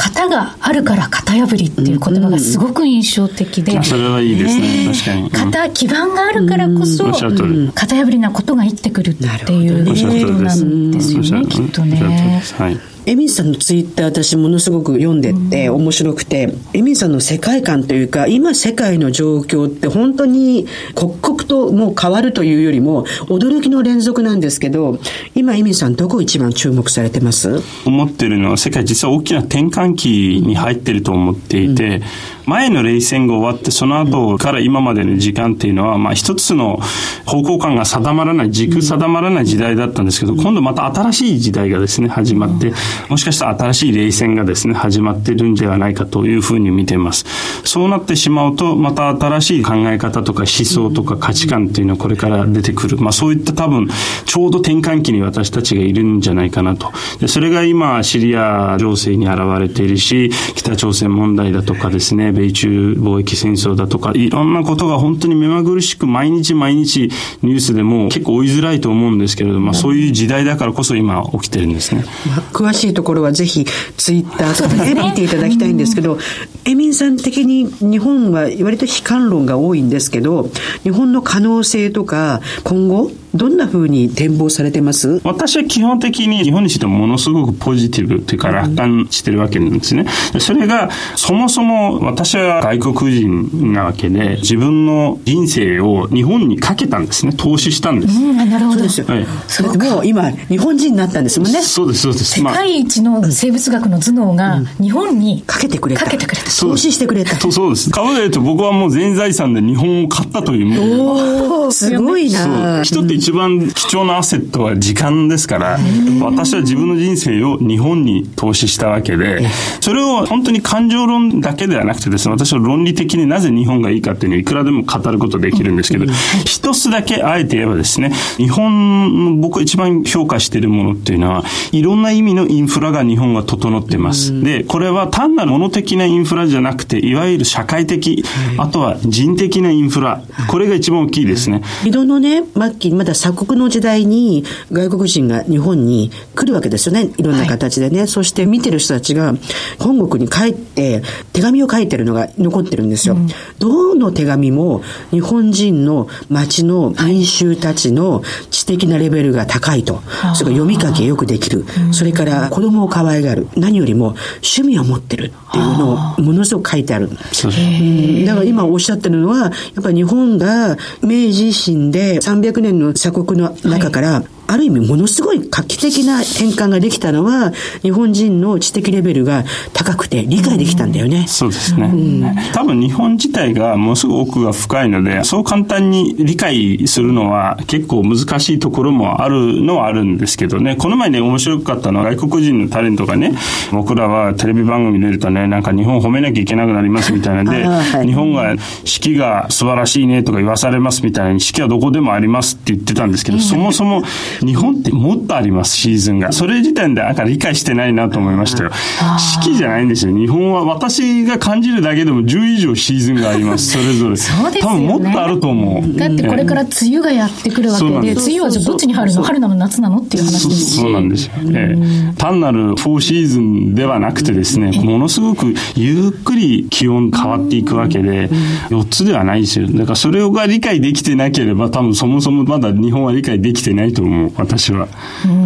[0.00, 12.42] 型があるから型破りっていう言葉がすごく印象的で、うん、それはいいですね、確かに、型基盤があるからこそ、型破りなことが生ってくるっていうことなんですよね、きっとね。
[12.56, 12.80] はい
[13.10, 25.00] エミンさんのツイッター私ものすごく読んでって面白くて、エミンさんの世界観というか今世界の状況って本当に刻々ともう変わるというよりも驚きの連続なんですけど
[25.34, 27.60] 今エミンさんどこ一番注目されてます？
[27.84, 32.02] 思ってるのは世界実は大きな転換期に入ってると思っていて、うん
[32.46, 36.80] 前の冷戦が終わってその後から今までの時間っていうのは、まあ一つの
[37.26, 42.72] 方向感が定まらない、軸定まらない時代だったんですけど、今度また新しい時代がですね、始まって、
[43.08, 47.24] もしかしたら新しい冷戦がですね、始まってるんではないかというふうに見ています。
[47.64, 52.98] そうなってしまうと、また新しい考え方とか思想とか価値観っていうのはこれから出てくる。
[52.98, 53.88] まあそういった多分、
[54.24, 56.90] ちょうど転換期に私たちがいるんじゃないかなと。
[57.20, 67.10] でそれが今、シリア情勢に現れているし、北朝鮮問題だとかですね、米中貿易戦争だとか、いろんなことが本当に目まぐるしく毎日毎日
[67.42, 72.04] ニュースでも結構追いづらいと思うんですけれども、まあ、そういう時代だからこそ今起きてるんですね。
[72.26, 73.64] まあ、詳しいところはぜひ
[73.96, 76.18] ツイッターとかで見ていただきたいんですけど、
[76.64, 80.50] エミンさん的に日本は割と悲観論が多いんですけど、
[80.82, 85.20] 日本の可能性とか今後どんなふうに展望されてます？
[85.24, 90.06] 私は基本的に日本についてものすごくポジティブというか楽観してるわけなんですね。
[90.38, 97.32] それがそもそも私は外国人なわけで自分の人生を日本にかけたんですね。
[97.32, 98.18] 投資したんです。
[98.18, 98.80] うん、なるほど。
[98.80, 99.06] ですよ。
[99.06, 101.60] はい、それでもう今日本人になったんですもんね。
[101.62, 102.40] そうです、そうです。
[102.40, 106.04] 世界一の生物学の頭脳が日本にかけてくれた。
[106.04, 106.50] かけてくれた。
[106.50, 107.38] 投資してくれた。
[107.50, 107.90] そうです。
[107.90, 110.80] 株で言うと僕はもう全財産で日本を買ったという。
[110.80, 112.82] おおすごいな。
[112.82, 115.78] 人って一番貴重重なアセットは時間ですから、
[116.22, 119.46] 私は自分の人生を日本に投資したわけで、
[119.80, 126.06] それを本当に感情論だけではなくてですね、私は論理的になぜ日本がいいかっていうのをいくらでも語ることできるんですけど、
[126.46, 134.40] 一つだけあえて言えばですね、日本の僕が一番評価しているものっていうのは、いろんな意味のインフラが日本が整っています。
[134.42, 138.24] で、これは単なる物的なインフラじゃなくて、いわゆる社会的、
[138.56, 141.62] あとは人的なインフラ、これが一番大きいですね。
[141.84, 147.10] 井戸のね、末期、まだ鎖国の時代に外国人が日本に来るわけですよね。
[147.16, 148.00] いろんな形でね。
[148.00, 149.34] はい、そして見てる人たちが
[149.78, 153.14] 本国に帰って手紙を書いてるのが残ってるんですよ。
[153.14, 160.02] うん、どの手紙も日本人の町の民衆たちの知的なレベルが高いと。
[160.06, 161.64] はい、それから読み書きよくできる。
[161.92, 163.48] それから子供を可愛がる。
[163.56, 167.08] 何よりも趣味を持ってるっていうのをものすごく書いてある。
[167.08, 181.18] うん、だから今おっしゃってるのは、やっぱり日本が明治維新で300年の鎖国の中から、はいある意味ものすごい画期的な転換ができたのは、日本人の知的レベルが高くて理解できたんだよね。
[181.18, 193.34] うん、そうですね、うん、多分日本自体がものすごく奥が深いので、そう簡単に理解するのは結構難しいところもあるのはあるんですけどね、この前ね、面白かったのは外国人のタレントがね、
[193.72, 204.02] 僕らはテレビ番組出るとね、なんか日本褒めなきゃいけなくなりますみたいなんで、はい、日本が四季が素晴らしいねとか言わされますみたいに、四季はどこでもありますって言ってたんですけど、そもそも
[204.40, 206.32] 日本ってもっとあります、シーズンが。
[206.32, 208.70] それ自体でなんか理解してないなと思いましたよ。
[209.18, 210.16] 四季じゃないんですよ。
[210.16, 214.16] 日本は私が感じるだけでも10以上シーズンがあります、 それぞれ。
[214.16, 215.98] そうですよね多分もっとあると思う。
[215.98, 219.22] だってこれから梅雨がやってくるわけで、梅雨はじゃあどっちに入るの？
[219.22, 219.54] 春なの？
[219.54, 219.98] 夏なの？
[219.98, 220.80] っていう話ですし。
[220.80, 228.28] そうなんですよ、ええ単なる4シーズンではなくてですね、ものすごくゆっくり気温変わっていくわけで、
[228.70, 229.66] 4つではないですよ。
[229.68, 234.88] だからそれが理解できてなければ、多分そもそもまだ日本は理解できてないと思う、私は。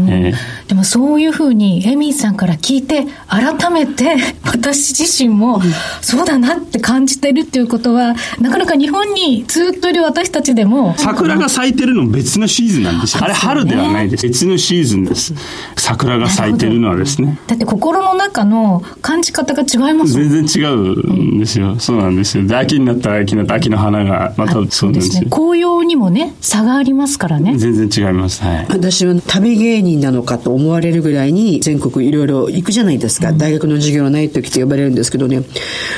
[0.09, 5.61] ええでもそういうふうにエミーさんから聞いて、改めて 私自身も
[6.01, 13.25] そうだなって感じてるっていうことは、なかなか日本にずっといる私たちでも、桜が咲いてるの別のシーズンなんですよ。
[13.25, 14.27] あれ春ではないです。
[14.27, 15.35] 別のシーズンです。
[15.77, 17.39] 桜が咲いてるのはですね。
[17.47, 21.77] だって心の中の感じ方が違います全然違うんですよ。
[21.79, 22.47] そうなんですよ。
[22.47, 25.29] で秋になったら秋になったら秋の花がまたそうなんですよ。
[25.29, 27.57] 紅葉にもね、差がありますからね。
[27.57, 28.43] 全然違います。
[28.43, 28.67] はい。
[28.75, 35.43] 私は旅芸人なのかと思われるぐらいに全国いろいろ行くじゃないですか、大学の授業のない時って呼ばれるんですけどね。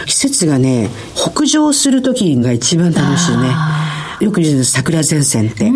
[0.04, 3.48] 季節がね北上する時が一番楽しいね。
[4.20, 5.72] よく言う桜前線って、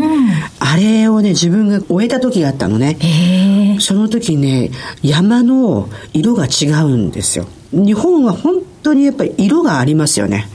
[0.58, 3.78] あれをね自分が終えた時があったのね。
[3.80, 4.70] その時ね
[5.02, 10.48] 山の色が違うんですよ日本は本当にやっぱり色がありますよね、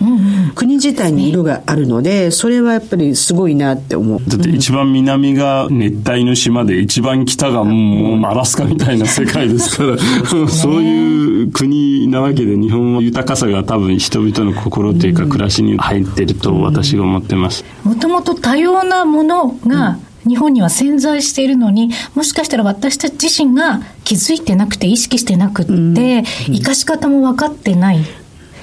[0.56, 4.19] 国自体に色があるのでそれはやっぱりすごいなって思う。
[4.28, 9.97] だって一番南が熱帯の島で一番北がもうアラスカみたいな世界ですから、
[10.49, 17.63] そういう国なわけで日本の豊かさが多分人々の心というか暮らしに入ってると私が思ってます。
[17.84, 27.99] もともと多様なものが日本には潜在しているのに、もしかしたら私たち自身が気づいてなくて意識してなくって、生かし方も分かってない。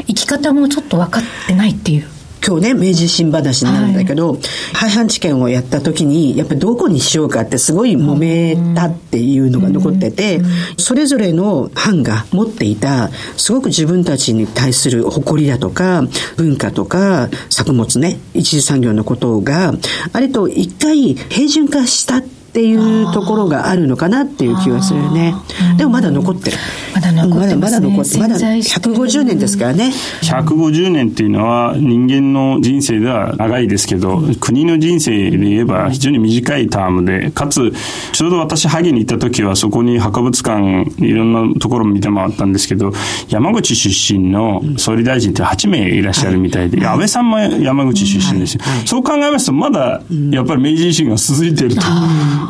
[0.07, 2.09] 生き方もちょっと分かってないっていう。
[2.45, 4.39] 今日ね明治維新話になるんだけど、
[4.75, 10.41] 廃藩置県をやった時にやっぱりどこにしようかってすごい揉めたっていうのが残ってて、
[10.77, 16.03] それぞれの藩が持っていたすごく自分たちに対する誇りだとか
[16.37, 19.75] 文化とか作物ね一次産業のことが
[20.13, 25.35] あれと一回平準化したっていうところがあるのかなっていう気がするね。
[25.79, 26.57] でもまだ残ってる。
[26.95, 27.57] まだ残ってますね。
[27.57, 29.93] まだまだ残ってまだ潜在してる150年ですからね。
[30.23, 37.73] 150年っていうのは人間の人生では長いですけど、国の人生で言えば非常に短いタームで、かつ、
[38.13, 42.93] ちょうど私、萩に行った時はそこに博物館、いろんなところも見て回ったんですけど、
[43.29, 48.61] 山口出身の総理大臣って8名いらっしゃるみたいで、安倍さんも山口出身ですよ。
[48.85, 51.83] そう考えますと、まだやっぱり明治維新が続いていると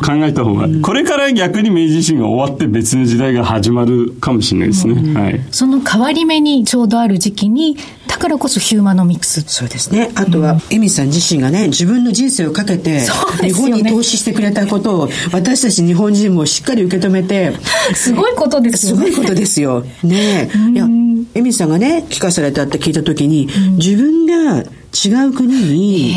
[0.01, 5.13] 考えた方が、これから逆に明治維新が終わって別の時代が始まるかもしれないですね。
[5.13, 5.41] はい。
[5.51, 7.77] その変わり目にちょうどある時期に、
[8.07, 9.41] だからこそヒューマノミクス。
[9.41, 10.11] そうですね。
[10.15, 13.01] あとは、エミさん自身がね、自分の人生をかけて、
[13.41, 17.53] 日本に投資してくれたことを、私たち日本人もしっかり受け止めて、
[17.93, 19.05] すごいことですよね。
[19.07, 19.83] すごいことですよ。
[20.03, 20.71] ねえ。
[20.71, 20.87] いや、
[21.35, 26.15] エミさんがね、聞かされたって聞いたときに、自分が違う国に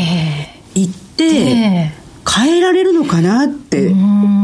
[0.75, 3.57] 行って、ええ変えられるのかなって、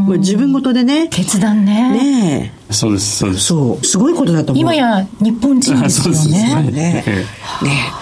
[0.08, 1.92] まあ自分ごとでね、決断ね。
[1.92, 2.74] ねえ。
[2.74, 3.46] そうです、そうです。
[3.46, 4.62] そう、すごいことだと思う。
[4.62, 6.72] 今や日本人ですよそうですね。
[6.72, 7.12] ねえ。
[7.12, 7.26] ね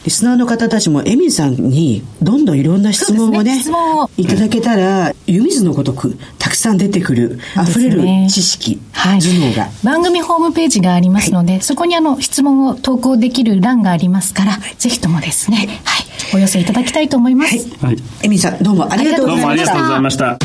[0.03, 3.59] リスナーの方たちもエミさんにどんどんいろんな質問をねね。
[3.59, 4.09] 質問を。
[4.17, 9.19] いただけたら湯水のごとくたくさん出てくる溢れる知識、はい。
[9.19, 9.69] 頭脳が。
[9.83, 16.05] 番組ホームページがありますので、そこにあの質問を投稿できる欄がありますから、ぜひともですね、はい、
[16.35, 17.55] お寄せいただきたいと思います。
[17.55, 17.97] えはい。
[18.23, 20.37] エミさんどうもありがとうどうもありございました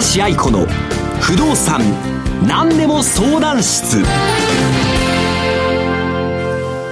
[0.00, 0.66] 橋愛子の
[1.20, 1.82] 不動産
[2.46, 3.98] 何でも相談室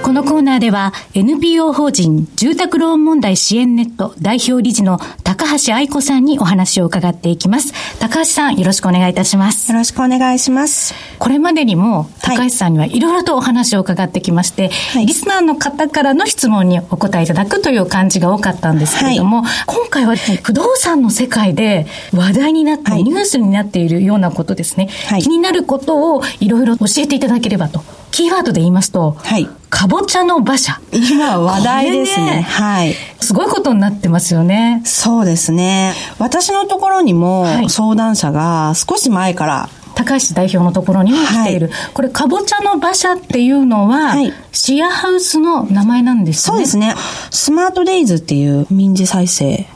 [0.03, 7.73] このコーナーでは NPO 法人住宅ローン問題支援ネット代表理事の高橋愛子さんにお話を伺っていきます。
[7.99, 9.77] 高橋さんよろしくお願いいたしますよ。
[9.77, 10.93] ろしくお願いします。
[11.19, 27.98] これまでにもはい高橋さんにはいろいろとお話を伺ってきまして、はいリスナーの方からの質問にお答えいただくという感じが多かったんですけれども、今回は不動産の世界で話題になって、はいニュースになっているようなことですね、はい気になることをいろいろ教えていただければと。
[28.11, 30.81] キーワードで言いますと、はいかぼちゃの馬車。
[30.91, 32.25] 今話題ですね。
[32.37, 32.95] ねはい。
[33.21, 34.81] すごいことになってますよね。
[34.83, 35.93] そうですね。
[36.17, 41.67] 私のところにもはい相談者が少し前から高橋代表のところにも来ている。
[41.67, 46.53] はこれ、かぼちゃの馬車っていうのは、はいシェアハウスの名前なんですね。
[46.53, 46.95] そうですね。
[47.31, 49.67] スマートデイズっていう民事再生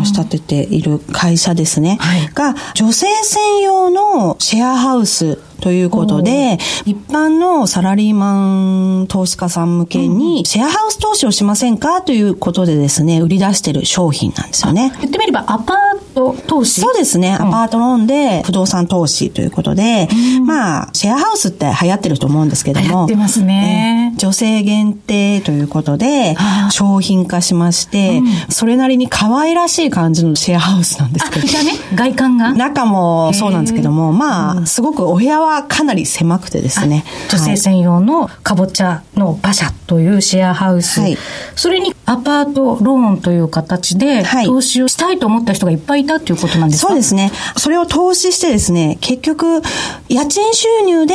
[0.00, 1.98] を仕立てている会社ですね。
[2.00, 14.92] はいが、女性専用のシェアハウスということで、一般のサラリーマン投資家さん向けに、シェアハウス投資をしませんかということでですね、売り出している商品なんですよね。
[15.00, 16.80] 言ってみればアパート投資？
[16.80, 17.34] そうですね。
[17.34, 22.86] アパートローンで不動産投資ということで、うん、まあ、シェアハウスって流行ってると思うんですけども。
[22.86, 24.14] 流行ってますね。
[24.16, 26.36] 女性限定ということで、
[26.70, 31.48] 商品化しまして、うん、それなりに可愛らしい感じのシェアハウスなんですけど。
[31.48, 37.04] ね、外観が中もそうなんですけども、まあ、すごくお部屋はかなり狭くてですね。
[37.30, 41.00] 女性専用のかぼちゃの馬車というシェアハウス。
[41.00, 41.18] はい、
[41.56, 47.30] それにアパートローンという形で、投資をしたいと思った人がいっぱいいたということなんですか、そうですね。
[47.56, 49.62] それを投資してですね、結局、
[50.08, 51.14] 家賃収入で、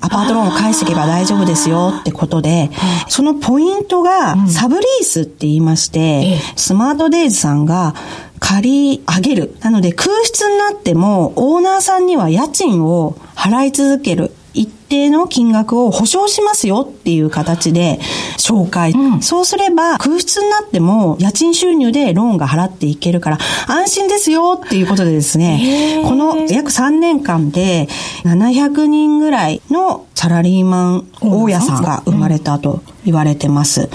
[0.00, 2.70] アパートローンを返していけば大丈夫ですよってことで、
[3.08, 7.94] そのポイントが、サブリースって言いまして、スマートデイズさんが、
[8.38, 9.56] 借り上げる。
[9.60, 14.32] なので空室になってもオーナーさんには家賃を払い続ける。
[14.54, 18.00] 一定の金額を保証しますよっていう形で
[18.38, 18.90] 紹介。
[18.92, 27.88] うん、そうすれば空室になっても家賃収入でローンが払っていけるから安心ですよっていうことでですね、この約3年間で
[28.24, 33.88] 700人ぐらいのサラリーマン大家さんが生まれたと言われてます。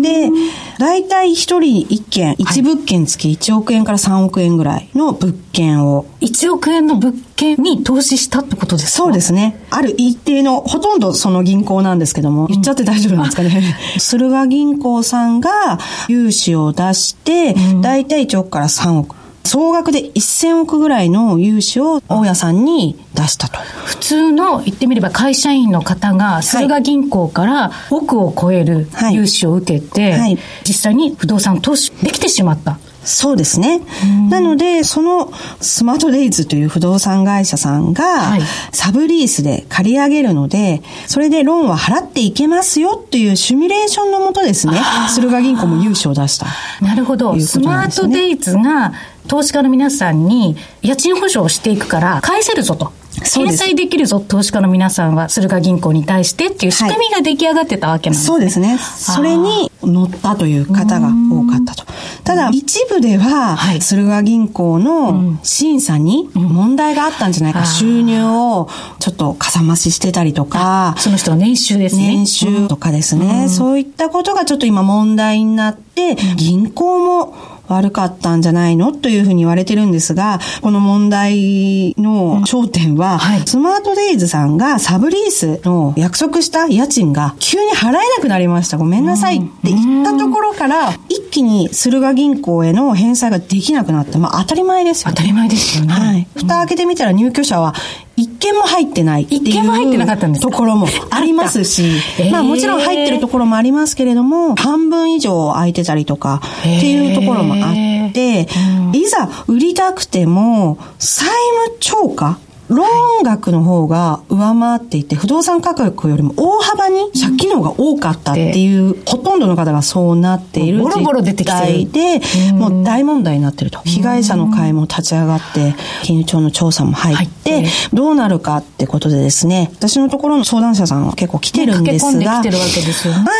[0.00, 0.30] で、
[0.78, 6.06] 大体一人一件、一物件付き1億円から3億円ぐらいの物件を。
[6.20, 9.04] 1億円の物件に投資したってことですか？
[9.04, 9.64] そうですね。
[9.70, 13.76] ある一定の、ほとんどその銀行なんですけども、言っちゃって大丈夫なんですかね。
[13.98, 19.16] 駿河銀行さんが融資を出して、大体1億から3億。
[19.44, 23.58] 総額で1000億ぐらいの融資を大家さんに出したと。
[23.84, 32.78] 普通の言ってみれば会社員の方が駿河銀行から億を超える融資を受けて、はいはい、実際に不動産投資できてしまった。
[33.04, 33.82] そうですね。
[34.30, 35.30] なので、その
[35.60, 38.38] スマートデイズという不動産会社さんが、
[38.72, 44.78] サブリースで借り上げるので、それでローンは払っていけますよっていうシミュレーションのもとですね、
[45.08, 46.46] 駿河銀行も融資を出した、
[46.80, 47.38] なるほど。
[47.38, 48.94] スマートデイズが
[49.28, 52.92] 投資家の皆さんに家賃保証をしていくから返せるぞと。
[53.22, 58.26] 返済できるぞ、投資家の皆さんは、駿河銀行に対してっていう仕組みが出来上がってたわけなんですね。
[58.26, 58.78] そうですね。
[58.78, 61.84] それに乗ったという方が多かったと。
[62.24, 68.68] ただ、一部では、駿河銀行の審査に問題があったんじゃないか、収入を
[68.98, 72.08] ちょっとかさ増ししてたりとか、その人は年収ですね。
[72.08, 73.48] 年収とかですね。
[73.48, 77.34] そういったことがちょっと今問題になって、銀行も
[77.68, 78.92] 悪かったんじゃないの？
[78.92, 88.76] というふうに言われてるんですが、この問題の焦点は、はい、スマートデイズさんがサブリースの約束した家賃が急に払えなくなりました。
[88.76, 94.18] ごめんなさいって言ったところから、一気に駿河銀行への返済ができなくなった。
[94.18, 95.14] まあ当たり前ですよ、ね。
[95.16, 95.92] 当たり前ですよね。
[95.92, 96.28] はい。
[96.36, 97.74] 蓋開けてみたら入居者は
[98.16, 101.90] 一件も入ってないっていうところもありますし、
[102.30, 107.72] まあもちろん入ってるところもありますけれども、半分以上空いてたりとかっていうところもあ
[108.08, 108.46] って、
[108.92, 111.28] いざ売りたくても、債
[111.68, 112.38] 務超過
[112.68, 122.20] ローン額の方が上回っていて、不動産価格よりも大幅に借金の方が多かったっていう、ほとんどの方がそうなっているボロボロ出てきてで、
[122.52, 123.80] もう大問題になってると。
[123.80, 132.44] 被害者の会も立ち上がって、金融庁の調査も入って、どうなるかってことでですね、私のところの相談者さんは結構来てるんですが、安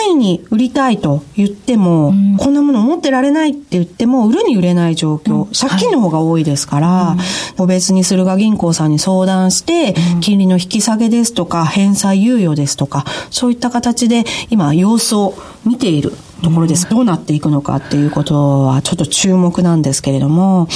[0.07, 7.17] 易に売りたいと言っても、こんなもの持ってられないって言っても、売るに売れない状況、借金の方が多いですから、
[7.57, 15.35] 個別に駿河銀行さんに相相談して、金利の引き下げですとか、返済猶予ですとか、そういった形で今様子を
[15.65, 16.13] 見ている
[16.45, 16.89] ところです。
[16.89, 20.69] どうなっていくのかっていうことはちょっと注目なんですけれども、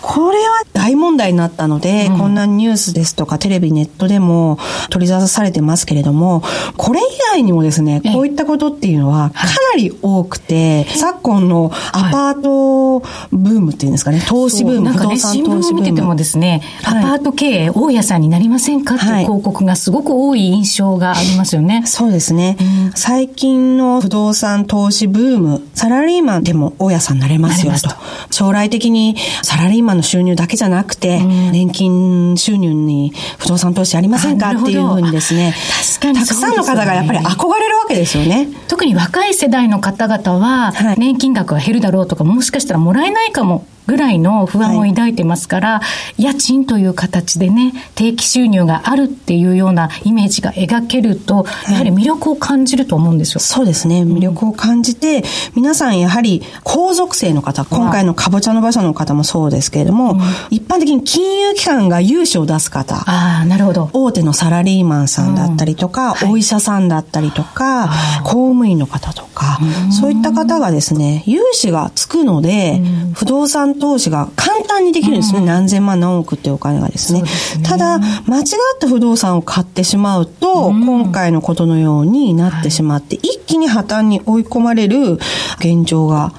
[0.00, 4.58] これは大問題になったので、こんなニュースですとかテレビ、ネットでも
[4.90, 6.42] 取り沙汰されてますけれども、
[6.76, 7.02] これ以
[7.32, 9.44] 外にもですね、こういったことっていうのはか
[9.74, 13.00] なり多くて、昨今のアパート
[13.32, 15.78] ブームっていうんですかね、投資ブーム、不動産投資ブーム。
[15.78, 21.82] 見ててもですね、アパート経営、大家さんになりませんかっていう広告がすごく多い印象がありますよね。
[21.86, 22.56] そうですね。
[22.94, 27.90] 最近の不動産投資ブーム、サラリーマンでも大家さんになれますよと。
[28.30, 35.54] 将来的にサラリーマンの収入だけじゃなくて、年金収入に不動産投資ありませんかっていうふうにですね、
[35.98, 38.48] 確かに、たくさんの方がやっぱり憧れるわけですよね。
[38.68, 45.82] 特に若い世代の方々は、年金額が減るだろうとか、もしかしたらもらえないかもぐらいの不安を抱いてますから、は
[46.18, 53.40] い、家賃という形でね、定期収入があるっていうようなイメージが描けると、やはり魅力を感じると思うんですよ。
[53.40, 54.02] そうですね。
[54.02, 55.24] 魅力を感じて、
[55.54, 60.20] 皆さんやはり皇族生の方、今回のかぼちゃの馬車の方もそうですけれども、うん、
[60.50, 63.88] 一般的に金融機関が融資を出す方、ああ、なるほど。
[63.94, 67.90] 大手のサラリーマンさんだったりとか、うん、お医者さんだったりとか、
[68.22, 69.58] 公務員の方とか、
[69.98, 72.82] そういった方がですね、融資がつくので、
[73.14, 75.40] 不動産投資が簡単にできるんですね。
[75.40, 77.24] うん、何千万何億っていうお金がですね。
[77.26, 78.44] すねただ、間違っ
[78.80, 85.18] た不動産を買ってしまうと、うん、今回のことのようになってしまって、はい、一気に破綻に追い込まれる
[85.58, 86.32] 現状が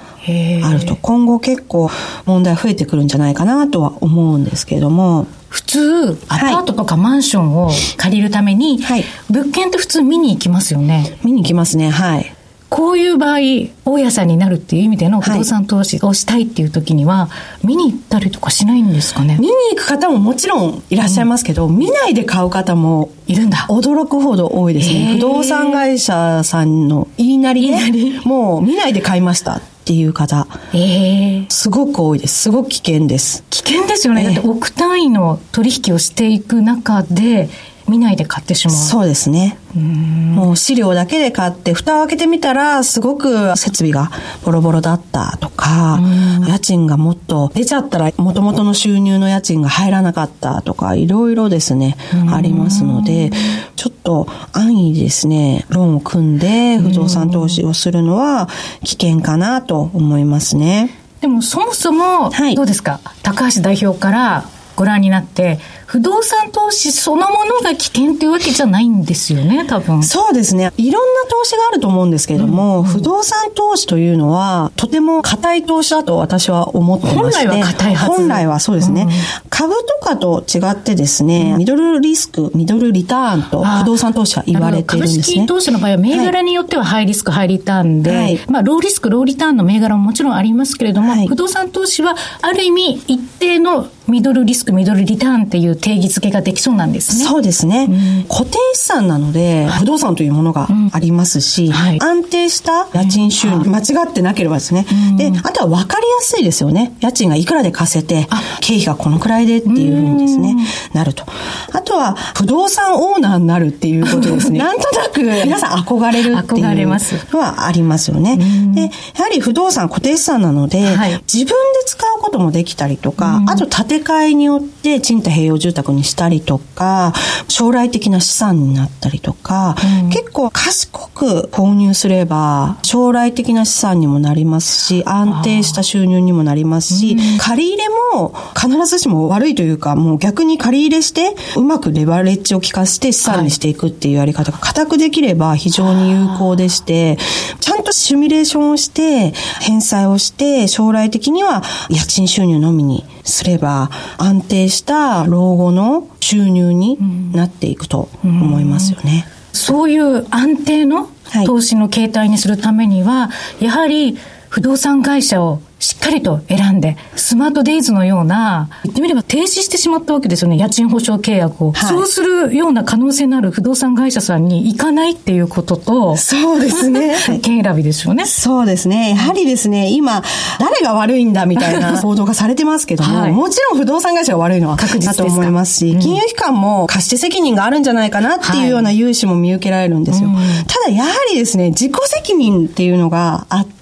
[0.63, 0.95] あると。
[0.95, 1.89] 今後結構
[2.25, 5.27] 問題増えてくるんじゃないかなとは思うんですけれども。
[5.49, 11.17] 普通、アパートとかマンションを借りるために、はい、物件って普通見に行きますよね。
[11.23, 12.35] 見に行きますね、はい。
[12.69, 13.39] こういう場合、
[13.83, 17.29] 大家さんになるっていう意味での不動産投資をしたいっていう時には、
[17.63, 19.37] 見に行ったりとかしないんですかね？
[19.39, 23.65] 見に行く方ももちろんいらっしゃいますけど、うん、見ないで買う方もいるんだ。
[23.69, 25.13] 驚くほど多いですね。
[25.15, 32.43] 不動産会社さんの言いなりで、もう見ないで買いましたっていう方、えー、すごく多いです。
[32.43, 33.43] すごく危険です。
[33.49, 34.23] 危険ですよね。
[34.25, 37.49] だって億単位の取引をしていく中で、
[37.89, 38.75] 見ないで買ってしまう。
[38.75, 39.57] そうですね。
[39.75, 44.11] もう資料だけで買って、蓋を開けてみたら、すごく設備が
[44.45, 45.99] ボロボロだったとか、
[46.47, 51.97] 家賃がもっと出ちゃったら、もともとの収入の家賃が入らなかったとか、いろいろですね、
[52.31, 53.31] ありますので、
[53.75, 58.49] ちょっと安易にですね、ローンを組んで不動産投資をするのは
[58.83, 60.91] 危険かなと思いますね。
[61.21, 65.59] でもそもそも、どうですか、はい、高橋代表からご覧になって、
[65.89, 70.03] 不動産投資そのものが危険っていうわけじゃないんですよね、多分。
[70.03, 70.71] そうですね。
[70.77, 77.19] いろんな投資があると思うんですけれども、うんうん、不動産投資というのは、とても硬い投資だと私は思ってまして。
[77.19, 78.11] 本来は硬いはず。
[78.17, 79.01] 本来はそうですね。
[79.01, 79.09] うん、
[79.49, 85.23] 株とかと違ってですね、ミドルリスク、ミドルリターンと不動産投資は言われてるんですね。
[85.23, 97.25] 株式投資の場合は銘柄によってはハイリスク、ハイリターンで、はい、まあ、ローリスク、ローリターンの銘柄ももちろんありますけれども、はい、不動産投資はある意味一定のミドルリスク、ミドルリターンっていう定義付けができそうなんですね。
[97.25, 97.87] そうですね。
[97.89, 104.85] うん、固定資産なので、不動産というものがありますし、うんはい、安定した家賃収入、間違ってなければですね。
[105.17, 106.93] で、あとは分かりやすいですよね。
[107.01, 108.27] 家賃がいくらで貸せて、
[108.61, 110.55] 経費がこのくらいでっていうふうにですね、
[110.93, 111.25] なると。
[111.71, 114.59] あとは、不動産オーナーになるっていうことですね。
[114.59, 116.87] なんとなく、皆さん憧れるっていう
[117.33, 118.37] のはありますよね。
[118.73, 118.89] で、や
[119.23, 121.53] はり不動産固定資産なので、はい、自分で
[121.85, 127.13] 使うこともできたりとか、あと建て替えによって賃貸併用住宅にしたりとか、
[127.47, 147.17] 将来的な資産になったりとか、うん、結構賢く購入すれば、将来的な資産にもなりますし、安定した収入にもなりますし、借り入れも必ずしも悪いというか、もう逆に借り入れして、うまくレバレッジを効かせて資産にしていくっていうやり方が固くできれば非常に有効でして、
[147.59, 156.97] ちゃんとシミュレーションをして、返済をして、将来的には家賃収入のみにすれば、安定した老後の収入に
[157.31, 159.25] なっていくと思いますよね。
[159.53, 161.09] そういう安定の
[161.45, 164.17] 投資の形態にするためには、やはり
[164.49, 171.71] 不動産会社をしっかりと選んで、スマートデイズのような、言ってみれば停止してしまったわけですよね、家賃保証契約を。
[171.71, 177.15] はい、そうするような可能性のある不動産会社さんに行かないっていうことと、そうですね。
[177.41, 178.25] 権選びですよね。
[178.25, 179.11] そうですね。
[179.11, 180.21] やはりですね、今、
[180.59, 190.27] 誰が悪いんだみたいな 報道がされてますけども、はい、もちろん不動産会社が悪いのは確実だと思いますし、金融機関も貸して責任があるんじゃないかなっていうような融資も見受けられるんですよ。
[190.27, 193.78] はい、ただやはりですね、自己責任っていうのがあって、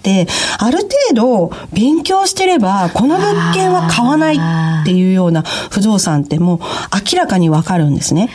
[0.60, 6.60] ある程度勉強してれば、この物件は買わないっていうような不動産ってもう
[7.12, 8.30] 明らかにわかるんですね。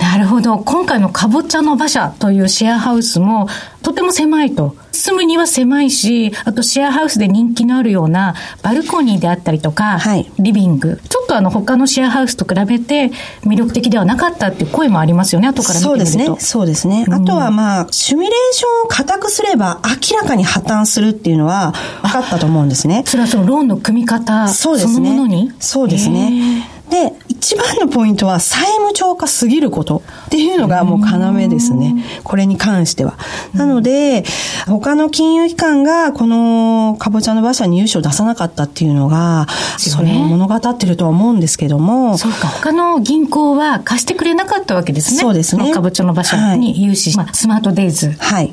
[0.00, 0.58] なるほど。
[0.58, 3.48] 今回のかぼちゃの馬車というシェアハウスも
[3.82, 4.76] とても狭いと。
[4.90, 11.00] 住むには狭いし、あとシェアハウスで人気のあるようなバルコニーであったりとか、はい、リビング。
[11.08, 16.06] ちょっとあの他のシェアハウスと比べて魅力的ではなかったっていう声もありますよね、後から見てみると。
[16.06, 16.40] そうですね。
[16.40, 17.06] そうですね。
[17.08, 23.04] あとはまあ、シミュレーションを固くすれば明らかに破綻するっていうのは分かったと思うんですね。
[23.06, 25.52] それはそのローンの組み方そのものに？
[25.60, 26.68] そうですね。
[26.90, 31.94] で、一番のポイントは債務超過すぎることっていうのがもう要ですね。
[32.24, 33.16] これに関しては。
[33.54, 34.24] なので、
[34.66, 39.46] 他の金融機関がこのかぼちゃの馬車に融資を出さなかったっていうのが、
[39.78, 42.18] それを物語ってるとは思うんですけども。
[42.18, 45.20] そうか、他の銀行は貸してくれなかったわけですね。
[45.20, 45.72] そうですね。
[45.72, 48.10] かぼちゃの馬車に融資、はい、まあ、スマートデイズ。
[48.18, 48.52] はい。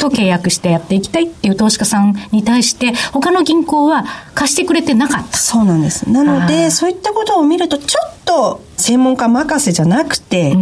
[0.00, 4.04] と契約してやっていきたいっていう投資家さんに対して、他の銀行は
[4.34, 5.38] 貸してくれてなかった。
[5.38, 6.10] そうなんです。
[6.10, 10.54] なので、そういったことを見ると、ちょっと専門家任せじゃなくて、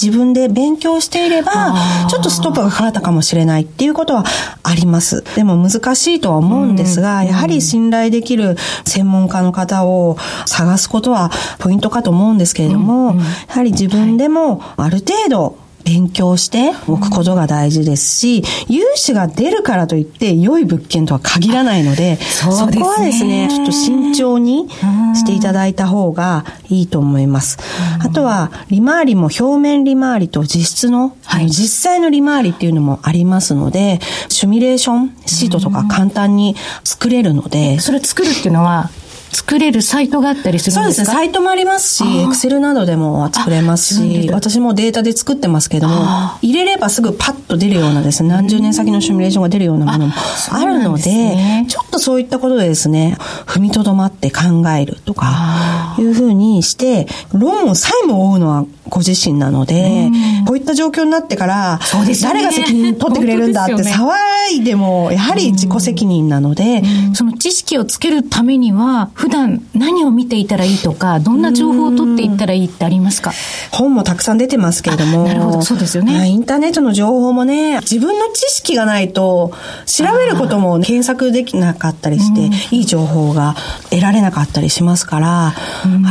[0.00, 1.74] 自分で勉強していれば、
[2.08, 4.24] ちょっとストップがかかったかもしれないっていうことは
[4.62, 5.24] あります。
[5.36, 10.16] でも難しいとは思うんですが、やはり信頼できる専門家の方を
[10.46, 24.68] 探すことはポイントかと思うんですけれども、やはり自分でもある程度勉強しておくことが大事ですし、融資が出るからといって良い物件とは限らないので、そそこはですね、ちょっと慎重に
[25.14, 27.58] していただいた方がいいと思います。
[28.00, 37.78] あとは、利回りも表面利回りと実質の、はい、実際の利回りっていうのもありますので、シミュレーションシートとか簡単に作れるので。
[37.80, 38.90] それ作るっていうのは、
[39.34, 41.06] 作れるサイトがあったりするんですか？
[41.06, 41.14] そうですね。
[41.16, 46.04] サイトもありますし、エクセルなどでも作れますし、私もデータで作ってますけども、
[46.40, 50.12] 入れればすぐパッと出るようなですね、何十年先のシミュレーションが出るようなものも
[50.52, 53.16] あるので、ね、ちょっとそういったことでですね、
[53.46, 60.10] 踏みとどまって考えるとか、いうふうにして、ローンさえも負うのはご自身なので、
[60.46, 64.10] こういった状況になってから、ね、誰が責任取ってくれるんだって騒
[64.52, 66.82] いでも、やはり自己責任なので、
[67.14, 73.32] その知識をつけるためには、普段何を見ていたらいいとか、どんな情報を取っていったらいいってありますか？
[73.72, 75.24] 本もたくさん出てますけれども。
[75.26, 76.28] なるほど、そうですよね。
[76.28, 79.54] インターネットの情報もね、自分の知識がないと、
[79.86, 83.54] 調べることも検索できなかったりして、いい情報が
[83.88, 85.54] 得られなかったりしますから、あ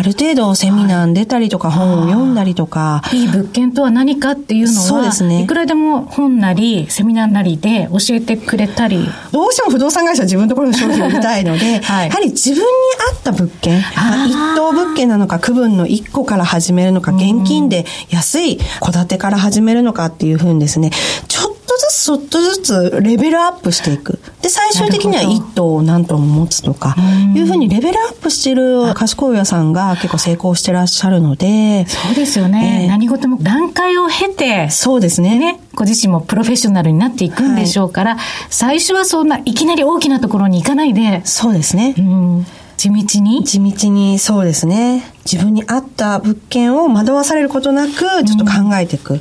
[0.01, 3.03] る程度セミナーに出たりとか、本を読んだりとか。
[3.13, 5.43] いい物件とは何かっていうのは、そうですね。
[5.43, 9.07] いくらでも本なり、セミナーなりで教えてくれたり。
[9.31, 20.91] どうしても不動産会社は自分のところの商品を売りたいので、 はい、やはり自分に合った物件、一棟物件なのか、区分の1個から始めるのか、現金で安い戸建てから始めるのかっていうふうにですね、
[21.27, 24.19] ちょっとずつちょっとずつレベルアップしていく。
[24.41, 26.95] で、最終的には1棟を何棟も持つとか、
[27.35, 31.85] いうふうにレベルアップしている賢い親さんが結構成功してらっしゃるので。
[31.87, 32.81] そうですよね。
[32.83, 34.69] えー、何事も段階を経て。
[34.69, 35.37] そうですね。
[35.37, 35.59] ね。
[35.75, 41.21] ご自身もプロフェッショナルになっていくんでしょうから、はい、最初はそんないきなり大きなところに行かないで。
[41.25, 41.95] そうですね。
[41.97, 42.45] うん
[42.77, 43.43] 地道に？
[43.43, 45.13] 地道に、そうですね。
[45.31, 49.19] 自分に合った物件を惑わされることなく、ちょっと考えていくっ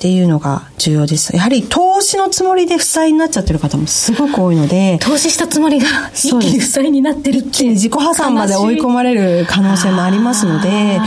[0.00, 1.34] ていうのが重要です。
[1.34, 4.98] やはり投資のつもりで負債になっちゃってる方もすごく多いので。
[5.00, 7.48] 投資したつもりが一気に負債になってるって。
[7.48, 11.00] 一気に自己破産まで追い込まれる可能性もありますので、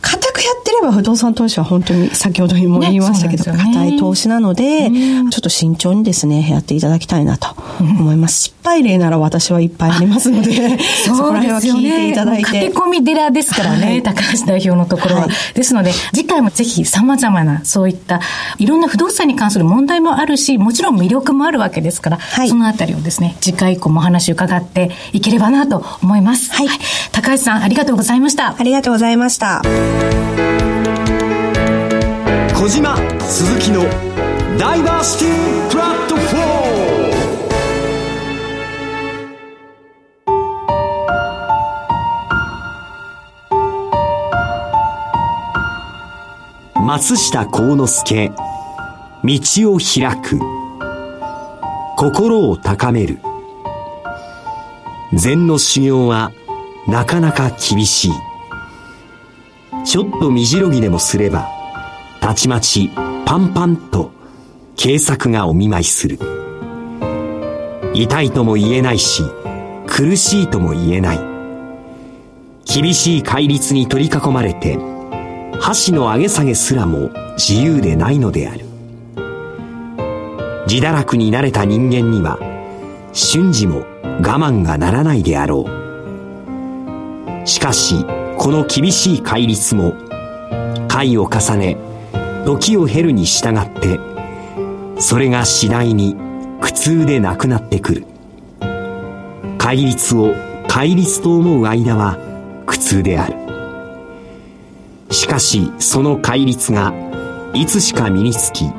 [0.00, 7.48] 固くやってれば不動産投資は本当に先ほども言いましたけど、硬、ね、い投資なので、ちょっと慎重にですね、やっていただきたいなと
[7.80, 8.44] 思います。
[8.44, 12.44] 失敗例なら私はいっぱいありますので、 そこら辺は聞いていただいて。
[12.44, 15.20] 駆け込み寺ですからね、はい、高橋代表のところは。
[15.22, 18.20] はい、ですので、次回もぜひ様々なそういった
[18.58, 26.52] いろんな不動産に関する問題もあるし、もちろん魅力もあるわけですから、はい、そのあたりをですね、次回以降もお話を伺っていければなと思います。
[26.52, 26.68] はい。
[27.12, 28.54] 高橋さん、ありがとうございました。
[28.58, 29.62] ありがとうございました。
[32.54, 33.84] 小島鈴木の
[34.58, 36.78] ダイバーシティプラットフォー。
[46.80, 48.32] ム松下幸之助
[49.24, 50.38] 道を開く。
[51.96, 53.18] 心を高める。
[55.12, 56.32] 禅の修行は
[56.86, 58.27] なかなか厳しい。
[59.84, 61.48] ちょっと身白ぎでもすれば
[62.20, 62.90] たちまち
[63.24, 64.10] パンパンと
[64.76, 66.18] 警策がお見舞いする。
[67.94, 69.22] 痛いとも言えないし
[69.86, 71.20] 苦しいとも言えない。
[72.64, 74.78] 厳しい戒律に取り囲まれて
[75.58, 78.66] 箸の上げ下げすらも自由でないのである。
[80.68, 82.38] 自堕落になれた人間には
[83.14, 87.46] 瞬時も我慢がならないであろう。
[87.46, 88.04] しかし
[88.38, 89.94] この厳しい戒律も
[90.88, 91.76] 回を重ね
[92.46, 93.98] 時を経るに従って
[95.00, 96.16] それが次第に
[96.60, 98.04] 苦痛でなくなってくる。
[99.58, 100.34] 戒律を
[100.66, 102.16] 戒律と思う間は
[102.66, 103.36] 苦痛である。
[105.10, 106.94] しかしその戒律が
[107.54, 108.70] いつしか身につき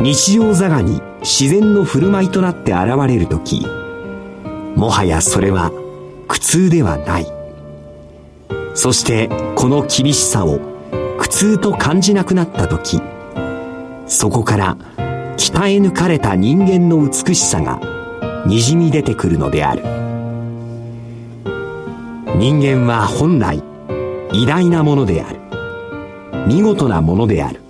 [0.00, 3.66] 日常座がに自然の振る舞いとなって現れる時
[4.76, 5.70] もはやそれは
[6.28, 7.41] 苦痛ではない。
[8.74, 10.58] そしてこの厳しさを
[11.18, 13.00] 苦痛と感じなくなった時
[14.06, 14.76] そこから
[15.36, 17.80] 鍛え抜かれた人間の美しさが
[18.46, 19.82] にじみ出てくるのである。
[22.38, 23.62] 人間は本来
[24.32, 25.40] 偉大なものである。
[26.46, 27.60] 見事なものである。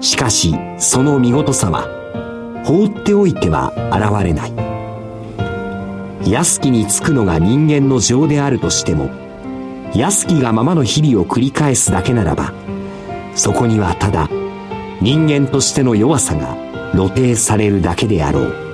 [0.00, 1.82] しかしその見事さは
[2.64, 6.30] 放っておいては現れない。
[6.30, 9.27] 安きにつくのが人間の情であるとしても
[9.94, 12.52] 安きがままの日々を繰り返すだけならば
[13.34, 14.28] そこにはただ
[15.00, 16.56] 人間としての弱さが
[16.92, 18.68] 露呈されるだけであろう。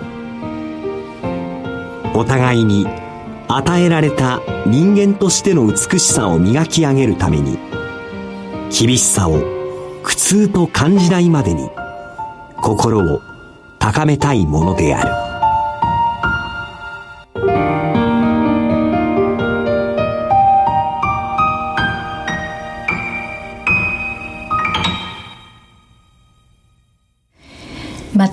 [2.17, 2.87] お互いに
[3.49, 7.59] 与えられた人間としての美しさを磨き上げるために
[8.71, 9.43] 厳しさを
[10.03, 11.69] 苦痛と感じないまでに
[12.62, 13.21] 心を
[13.79, 15.24] 高めたいものである。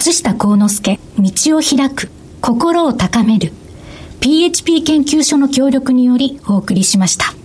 [0.01, 2.09] 松下幸之助、道を開く、
[2.41, 3.53] 心を高める、
[4.19, 7.35] PHP 研究所の協力によりお送りしました。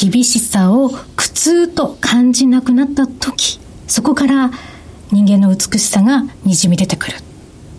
[0.00, 3.58] 厳しさを苦痛と感じなくなった時、
[3.88, 4.52] そこから
[5.10, 7.16] 人間の美しさがにじみ出てくる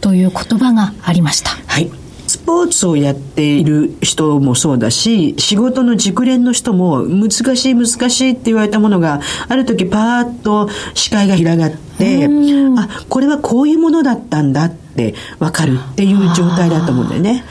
[0.01, 1.51] という言葉がありました。
[1.65, 1.89] はい。
[2.29, 12.29] スポーツをやっている人もそうだし、仕事の熟練の人も難しい難しいって言われたものが、ある時パーッと視界が広がって、
[12.77, 17.43] あ、これはこういうものだったんだってわかるっていう状態だと思うんだよね。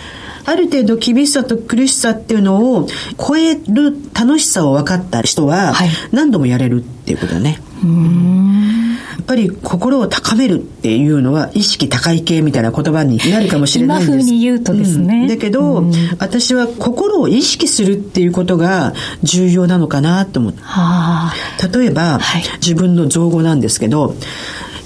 [0.44, 2.86] ある程度厳しさと苦しさっていうのを
[3.18, 5.74] 超える楽しさを分かった人は
[6.12, 7.50] 何度もやれるっていうことだね。
[7.50, 7.60] やっ
[9.28, 14.12] ぱり心を高めるっていうのは意識高い系みたいな言葉になるかもしれないんです。
[14.12, 15.22] 今風に言うとですね。
[15.22, 15.84] うん、だけど、
[16.18, 20.58] 私は心を意識するっていうことが重要なのかなと思って。
[21.78, 24.16] 例えば、はい、自分の造語なんですけど、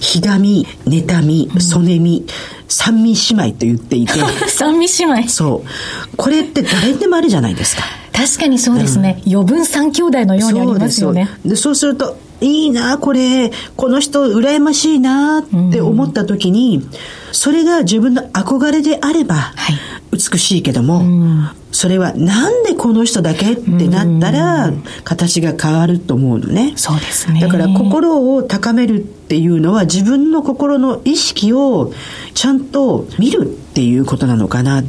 [0.01, 2.27] ひがみ、妬み、そねみ、
[2.67, 4.15] 三味姉妹と言っていて。
[4.51, 6.17] 三味姉妹そう。
[6.17, 7.85] これって誰でもあるじゃないですか。
[8.13, 9.23] 確かにそうですね。
[9.25, 11.27] うん、余分三兄弟のようにありますよね。
[11.27, 16.91] そうでそうすると、いいな、これ、この人羨ましいなって思った時に、うん、
[17.33, 19.77] それが自分の憧れであれば、はい、
[20.13, 24.73] 美しいけども、うん、それはなんでこの人だけってなったら、
[25.05, 26.75] 形が変わると思うのね。
[26.77, 27.41] そうですね。
[27.41, 31.93] だから心を高めるっていうのは自分の心の意識を
[32.35, 34.83] ちゃんと見るっていうことなのかな。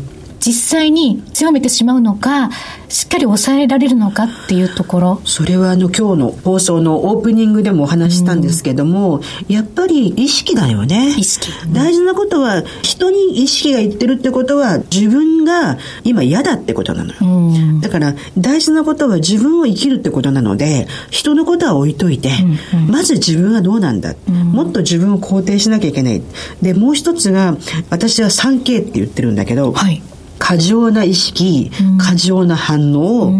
[0.45, 2.49] 実際に強めてしまうのか、
[2.89, 5.21] しっかり抑えられるのかっていうところ。
[5.23, 11.15] それはあの今日の放送のオープニングでもお話したんですけども、うん、やっぱり意識だよね。
[11.17, 11.49] 意識。
[11.71, 17.19] 大事なことは人に意識がいってるってことは自分が今嫌だってことなのよ。
[17.21, 22.29] うん、だから大事なことは自分を生きるってことなので、人のことは置いといて、
[22.73, 26.21] うんうん、まず自分はどうなんだ、うん、もっと自分を肯定しなきゃいけない。
[26.61, 27.55] で、もう一つが
[27.89, 30.03] 私は 3K って言ってるんだけど、はい
[30.45, 33.31] 過剰な意識、過剰な反応、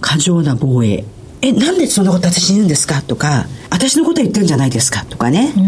[0.00, 1.04] 過剰な防衛。
[1.40, 3.02] え、なんでそんなこと私に言うんですか？
[3.02, 5.04] とか、私のこと言ってるんじゃないですか？
[5.06, 5.66] とかね、うん、う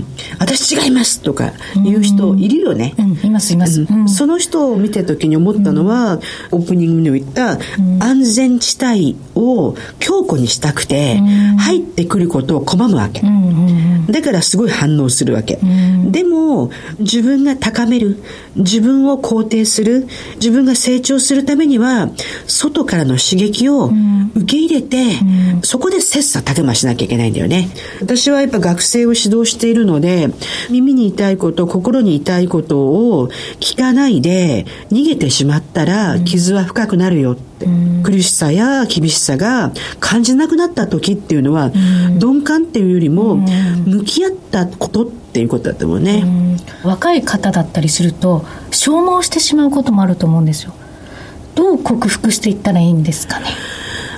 [0.00, 0.06] ん、
[0.38, 1.52] 私違いますとか
[1.84, 7.58] 言う人いるよね、うん、いますいます、うん、その人を見た時に思ったのは、オープニングに言った
[8.04, 11.16] 安全地帯を強固にしたくて、
[11.58, 13.22] 入ってくることを拒むわけ、
[14.12, 15.58] だからすごい反応するわけ、
[16.10, 18.22] でも自分が高める
[18.56, 22.10] 自分を肯定する自分が成長するためには
[22.46, 23.90] 外からの刺激を
[24.34, 24.96] 受け入れて、
[25.62, 27.68] そこで切磋琢磨しなきゃいけないんだよよね。
[28.00, 30.30] 私はやっぱ学生を指導しているので、
[30.70, 33.28] 耳に痛いこと、心に痛いことを
[33.60, 37.44] 聞かないで逃げてしまったら傷は深くなるよって。
[38.02, 43.36] 苦しさや厳しさが感じなくなった時っていうのは、鈍感っていうよりも、
[43.86, 46.58] 向き合ったことっていうことだと思うね。
[46.82, 50.74] 若い方だったりすると、消耗してしまうこともあると思うんですよ。
[51.54, 53.46] どう克服していったらいいんですかね？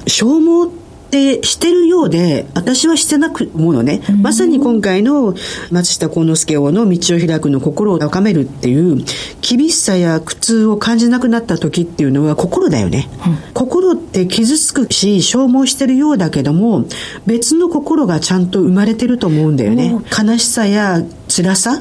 [0.08, 0.70] 消耗
[1.06, 4.02] ってしてるようで、私はしてなく思うのね。
[4.20, 5.34] まさに今回の
[5.70, 9.04] 松下幸之助王の道を開くの心を高めるっていう、
[9.40, 13.08] 厳しさや苦痛を感じなくなった時っていうのは心だよね。
[13.26, 16.84] うん、心って傷つくし、消耗してるようだけども、
[17.26, 19.96] 別の心がちゃんと生まれてると思うんだよね。
[20.10, 21.80] 悲しさや辛さ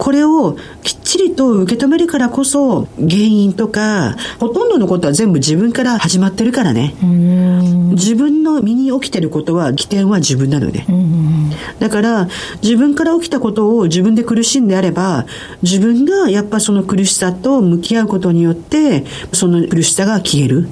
[0.00, 6.94] これをきっちりと受け止めるからこそ原因とかほとんどのことは全部自分から始まってるからね。
[7.92, 10.86] 自分の身に起きてることは起点は自分なのね。
[11.80, 12.28] だから
[12.62, 15.26] 自分から起きたことを自分で苦しんであれば
[15.62, 20.66] 自分がやっぱその苦しさと向き合うことによってその苦しさが消える。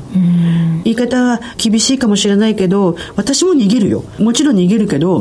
[0.84, 4.04] 言い方は厳しいかもしれないけど私も逃げるよ。
[4.18, 5.18] もちろん逃げるけど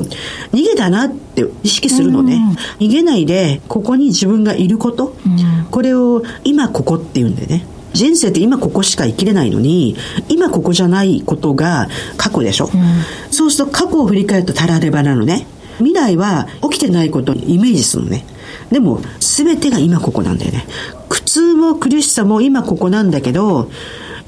[0.54, 1.27] 逃げたなって
[1.64, 2.42] 意識するのね。
[2.80, 7.66] 逃げないでここに自分がいること、うん、これを今ここっていうんでね。
[7.94, 9.96] 人生って今ここしか生きれないのに
[10.30, 15.48] 今ここじゃないことが過去でしょ、うん、そうすると過去を振り返るとたらればなのね。
[15.78, 18.26] 未来は起きてないことをイメージするのね。
[18.72, 20.66] でも全てが今ここなんだよね。
[21.10, 23.70] 苦痛も苦しさも今ここなんだけど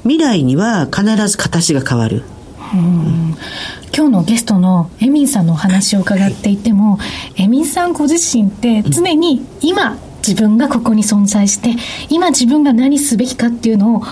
[0.02, 2.22] 未来には必ず形が変わる、
[2.74, 3.36] うん
[3.94, 7.04] 今日のゲストのエミンさんのお話を伺っていても、は
[7.36, 11.70] い、エミンさんご自身って常に今自分がここに存在して、
[12.10, 14.06] 今自分が何すべきかっていうのを考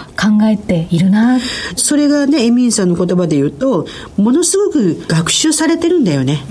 [0.45, 1.39] えているな。
[1.77, 3.87] それがね、エミンさんの言葉で言うと、
[4.17, 6.43] ものすごく学習されてるんだよね。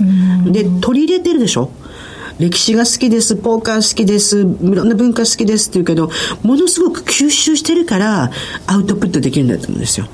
[0.46, 1.70] で、取り入れてるでしょ？
[2.38, 6.10] 歴史が好きです、ポーカー好きです、いろんな文化好きですって言うけど、
[6.42, 8.30] ものすごく吸収してるから
[8.66, 10.06] アウトプットできるんだと思うんですよ。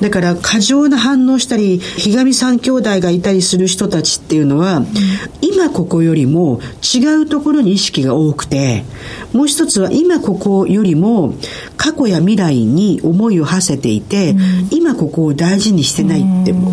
[0.00, 4.84] だから過剰な反応したり、ひがみ三兄弟がいたりする人たちっていうのは、
[5.40, 6.60] 今ここよりも
[6.94, 8.84] 違うところに意識が多くて、
[9.32, 11.34] もう一つは今ここよりも
[11.76, 14.36] 過去や未来に思いを馳せていて、
[14.70, 16.72] 今ここを大事にしてないって思う。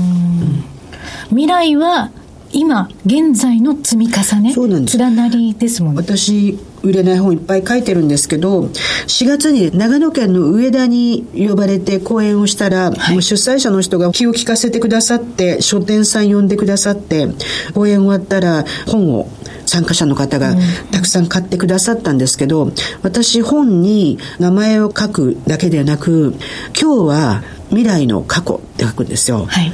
[1.30, 2.12] 未来は
[2.52, 4.98] 今現在の積み重ねそうなんです。
[4.98, 6.02] 連なりですもんね。
[6.02, 17.28] 私売れない本いっぱい書いてるんですけど4月に長野県の上田に呼ばれて講演をしたら、はい、もう主催者の人が気を利かせてくださって書店さん呼んでくださって
[17.74, 19.28] 講演終わったら本を
[19.66, 20.56] 参加者の方が
[20.92, 22.72] たくさん買ってくださったんですけど、
[23.04, 26.36] 私本に名前を書くだけではなく
[26.80, 29.74] 今日は未来の過去って書くんですよ、はい、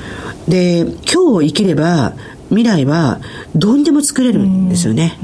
[0.50, 2.14] で今日を生きれば
[2.56, 3.20] 未来は
[3.56, 5.18] どうにでも作れるんですよね。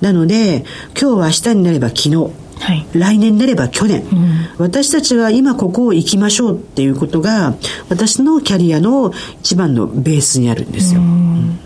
[0.00, 0.64] なので、
[1.00, 2.30] 今日は明日になれば昨日。
[2.58, 7.54] はい、来年になれば去年、うん、私たちは今ここを行きましょうっていうことが
[7.90, 11.02] 私のキャリアの一番のベースにあるんですよ。
[11.02, 11.58] うん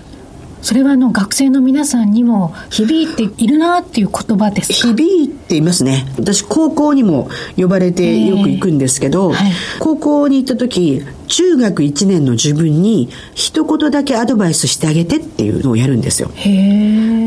[0.62, 4.88] それはあの学生の皆さんにも響いているなっていう言葉ですか？
[4.88, 6.06] 響いていますね。
[6.16, 16.30] 私高校にも呼ばれてよく行くんですけど、はい、高校に行った時、中学1年の自分に一言だけアドバイスしてあげてっていうのをやるんですよ。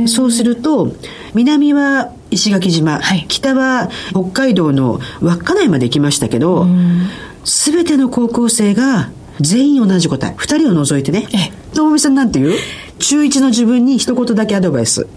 [0.08, 0.94] そうすると、
[1.34, 6.68] 南は石垣島、はい、北は北海道の稚内まで行きましたけど、
[7.44, 9.10] すべての高校生が
[9.40, 10.34] 全員同じ答え。
[10.38, 11.28] 二人を除いてね。
[11.74, 12.54] ともみさんなんて言う？
[13.04, 15.08] 中1の自分に一言だけアドバイス。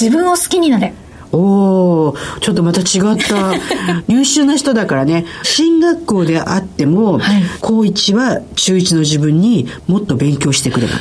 [0.00, 0.94] 自分を好きになれ。
[1.32, 3.52] おおちょっとまた違った。
[4.08, 5.26] 優秀な人だからね。
[5.42, 10.94] 進学校であっても、はい、高1は中1の自分にもっと勉強してくれば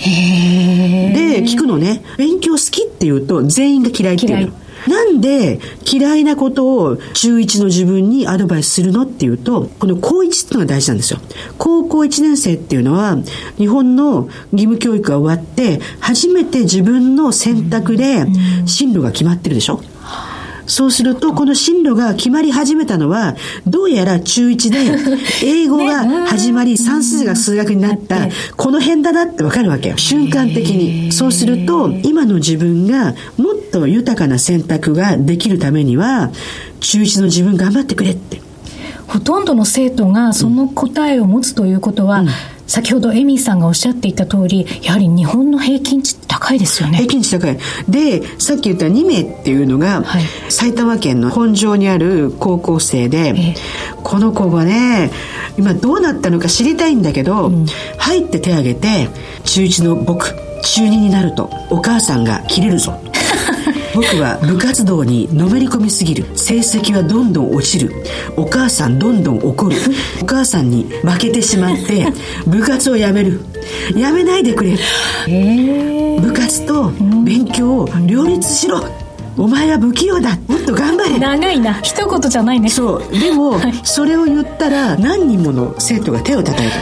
[0.00, 2.02] で聞くのね。
[2.18, 4.52] 勉強好きって言うと全員が嫌いっていうの
[4.88, 5.60] なんで
[5.90, 11.20] 嫌いなことを中1の自分にアドバイスするのっていうと、この高1っていうのが大事なんですよ。
[11.58, 13.18] 高校1年生っていうのは、
[13.58, 18.26] 日本の義務教育が終わって、初めて自分の選択で
[18.66, 19.80] 進路が決まってるでしょ
[20.70, 23.34] そうすると、この進路が決まり始めたのは、
[23.66, 24.78] どうやら中1で、
[25.42, 29.98] 英語が始まり、算数が数学になった、この辺だなってわかるわけよ。
[29.98, 31.10] 瞬間的に。
[31.10, 36.30] そうすると、今の自分がもっと豊かな選択ができるためには、
[36.78, 38.40] 中1の自分頑張ってくれって。
[39.08, 42.28] ほとんどの生徒がその答えを持つということは、うん
[42.70, 46.98] 先ほどエミーさんがおっしゃっていた通り、やはり日本の平均値高いですよね。
[46.98, 47.58] 平均値高い。
[47.88, 53.54] で、さっき言った2名っていうのが、はい、埼玉県の本庄にある高校生で、え
[54.04, 55.10] この子がね、
[55.58, 57.66] 今どうなったのか知りたいんだけど、うん、
[57.98, 59.08] 入って手挙げて、
[59.42, 60.28] 中1の僕、
[60.62, 63.00] 中2になるとお母さんが切れるぞ。
[64.00, 66.24] 僕は部活動にのめり込みすぎる。
[66.34, 67.92] 成績はどんどん落ちる。
[68.34, 69.76] お母さんどんどん怒る。
[70.22, 72.06] お母さんに負けてしまって
[72.46, 73.40] 部活をやめる。
[73.94, 74.78] やめないでくれ
[76.18, 76.90] 部活と
[77.24, 78.82] 勉強を両立しろ。
[79.36, 80.38] お前は不器用だ。
[80.48, 81.18] もっと頑張れ。
[81.18, 81.80] 長いな。
[81.82, 82.70] 一言じゃないね。
[82.70, 83.18] そう。
[83.18, 86.78] でも、はい、それを言ったら何人もの生徒が手を叩いた。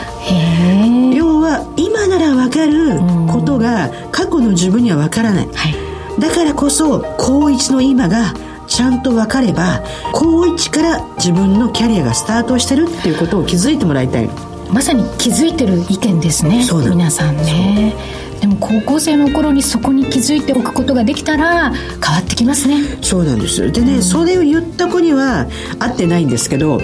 [1.15, 3.01] 要は今なら分かる
[3.33, 5.88] ことが過去の自分には分からない、はい
[6.19, 8.35] だからこそ高1の今が
[8.67, 14.29] ちゃんと分かれば高1から自分のキャリアがスタートしてるっていうことを気づいてもらいたい。
[14.71, 17.95] まさに気づいてる意見ですね皆さんね。
[18.41, 22.83] でも高校生の頃にそこに気づいておくことができたら変わってきますね。
[23.03, 25.47] そうなんですでね、うん、それを言った子には
[25.79, 26.81] 会ってないんですけど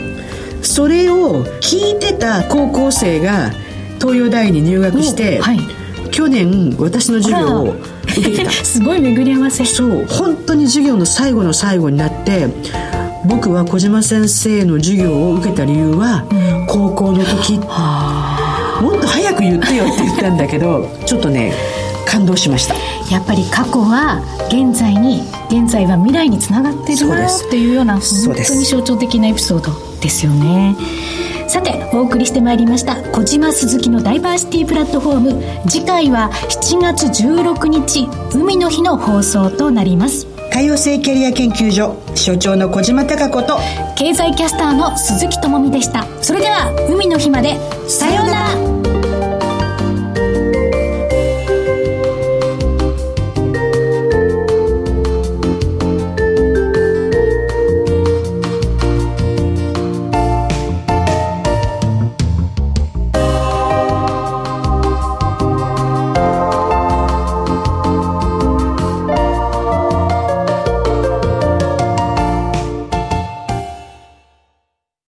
[0.62, 3.50] それを聞いてた高校生が
[4.00, 5.60] 東洋大に入学して、はい、
[6.14, 8.50] 去年私の授業を受けてた。
[8.64, 9.64] すごい巡り合わせ。
[9.64, 12.46] そう本当に授業の最後の最後になって
[13.24, 17.58] 僕は小島先生の授業を受けた理由は、うん、高校の時。
[18.80, 21.52] もっと早く言ってよって言ったんだけど ちょっとね
[22.06, 22.76] 感動しました。
[23.10, 30.76] やっぱり過去は現在に現在は未来につながってるなっていうような本当に象徴的なエピソードですよね
[31.54, 35.70] さてお送りしてまいりました小島鈴木のダイバーシティプラットフォーム。
[35.70, 40.26] 次回は7月16日海の日の放送となります。
[40.50, 43.56] 多様性キャリア研究所所長の小島貴子と
[43.94, 46.04] 経済キャスターの鈴木智美でした。
[46.20, 47.56] それでは海の日まで。
[47.88, 48.73] さようなら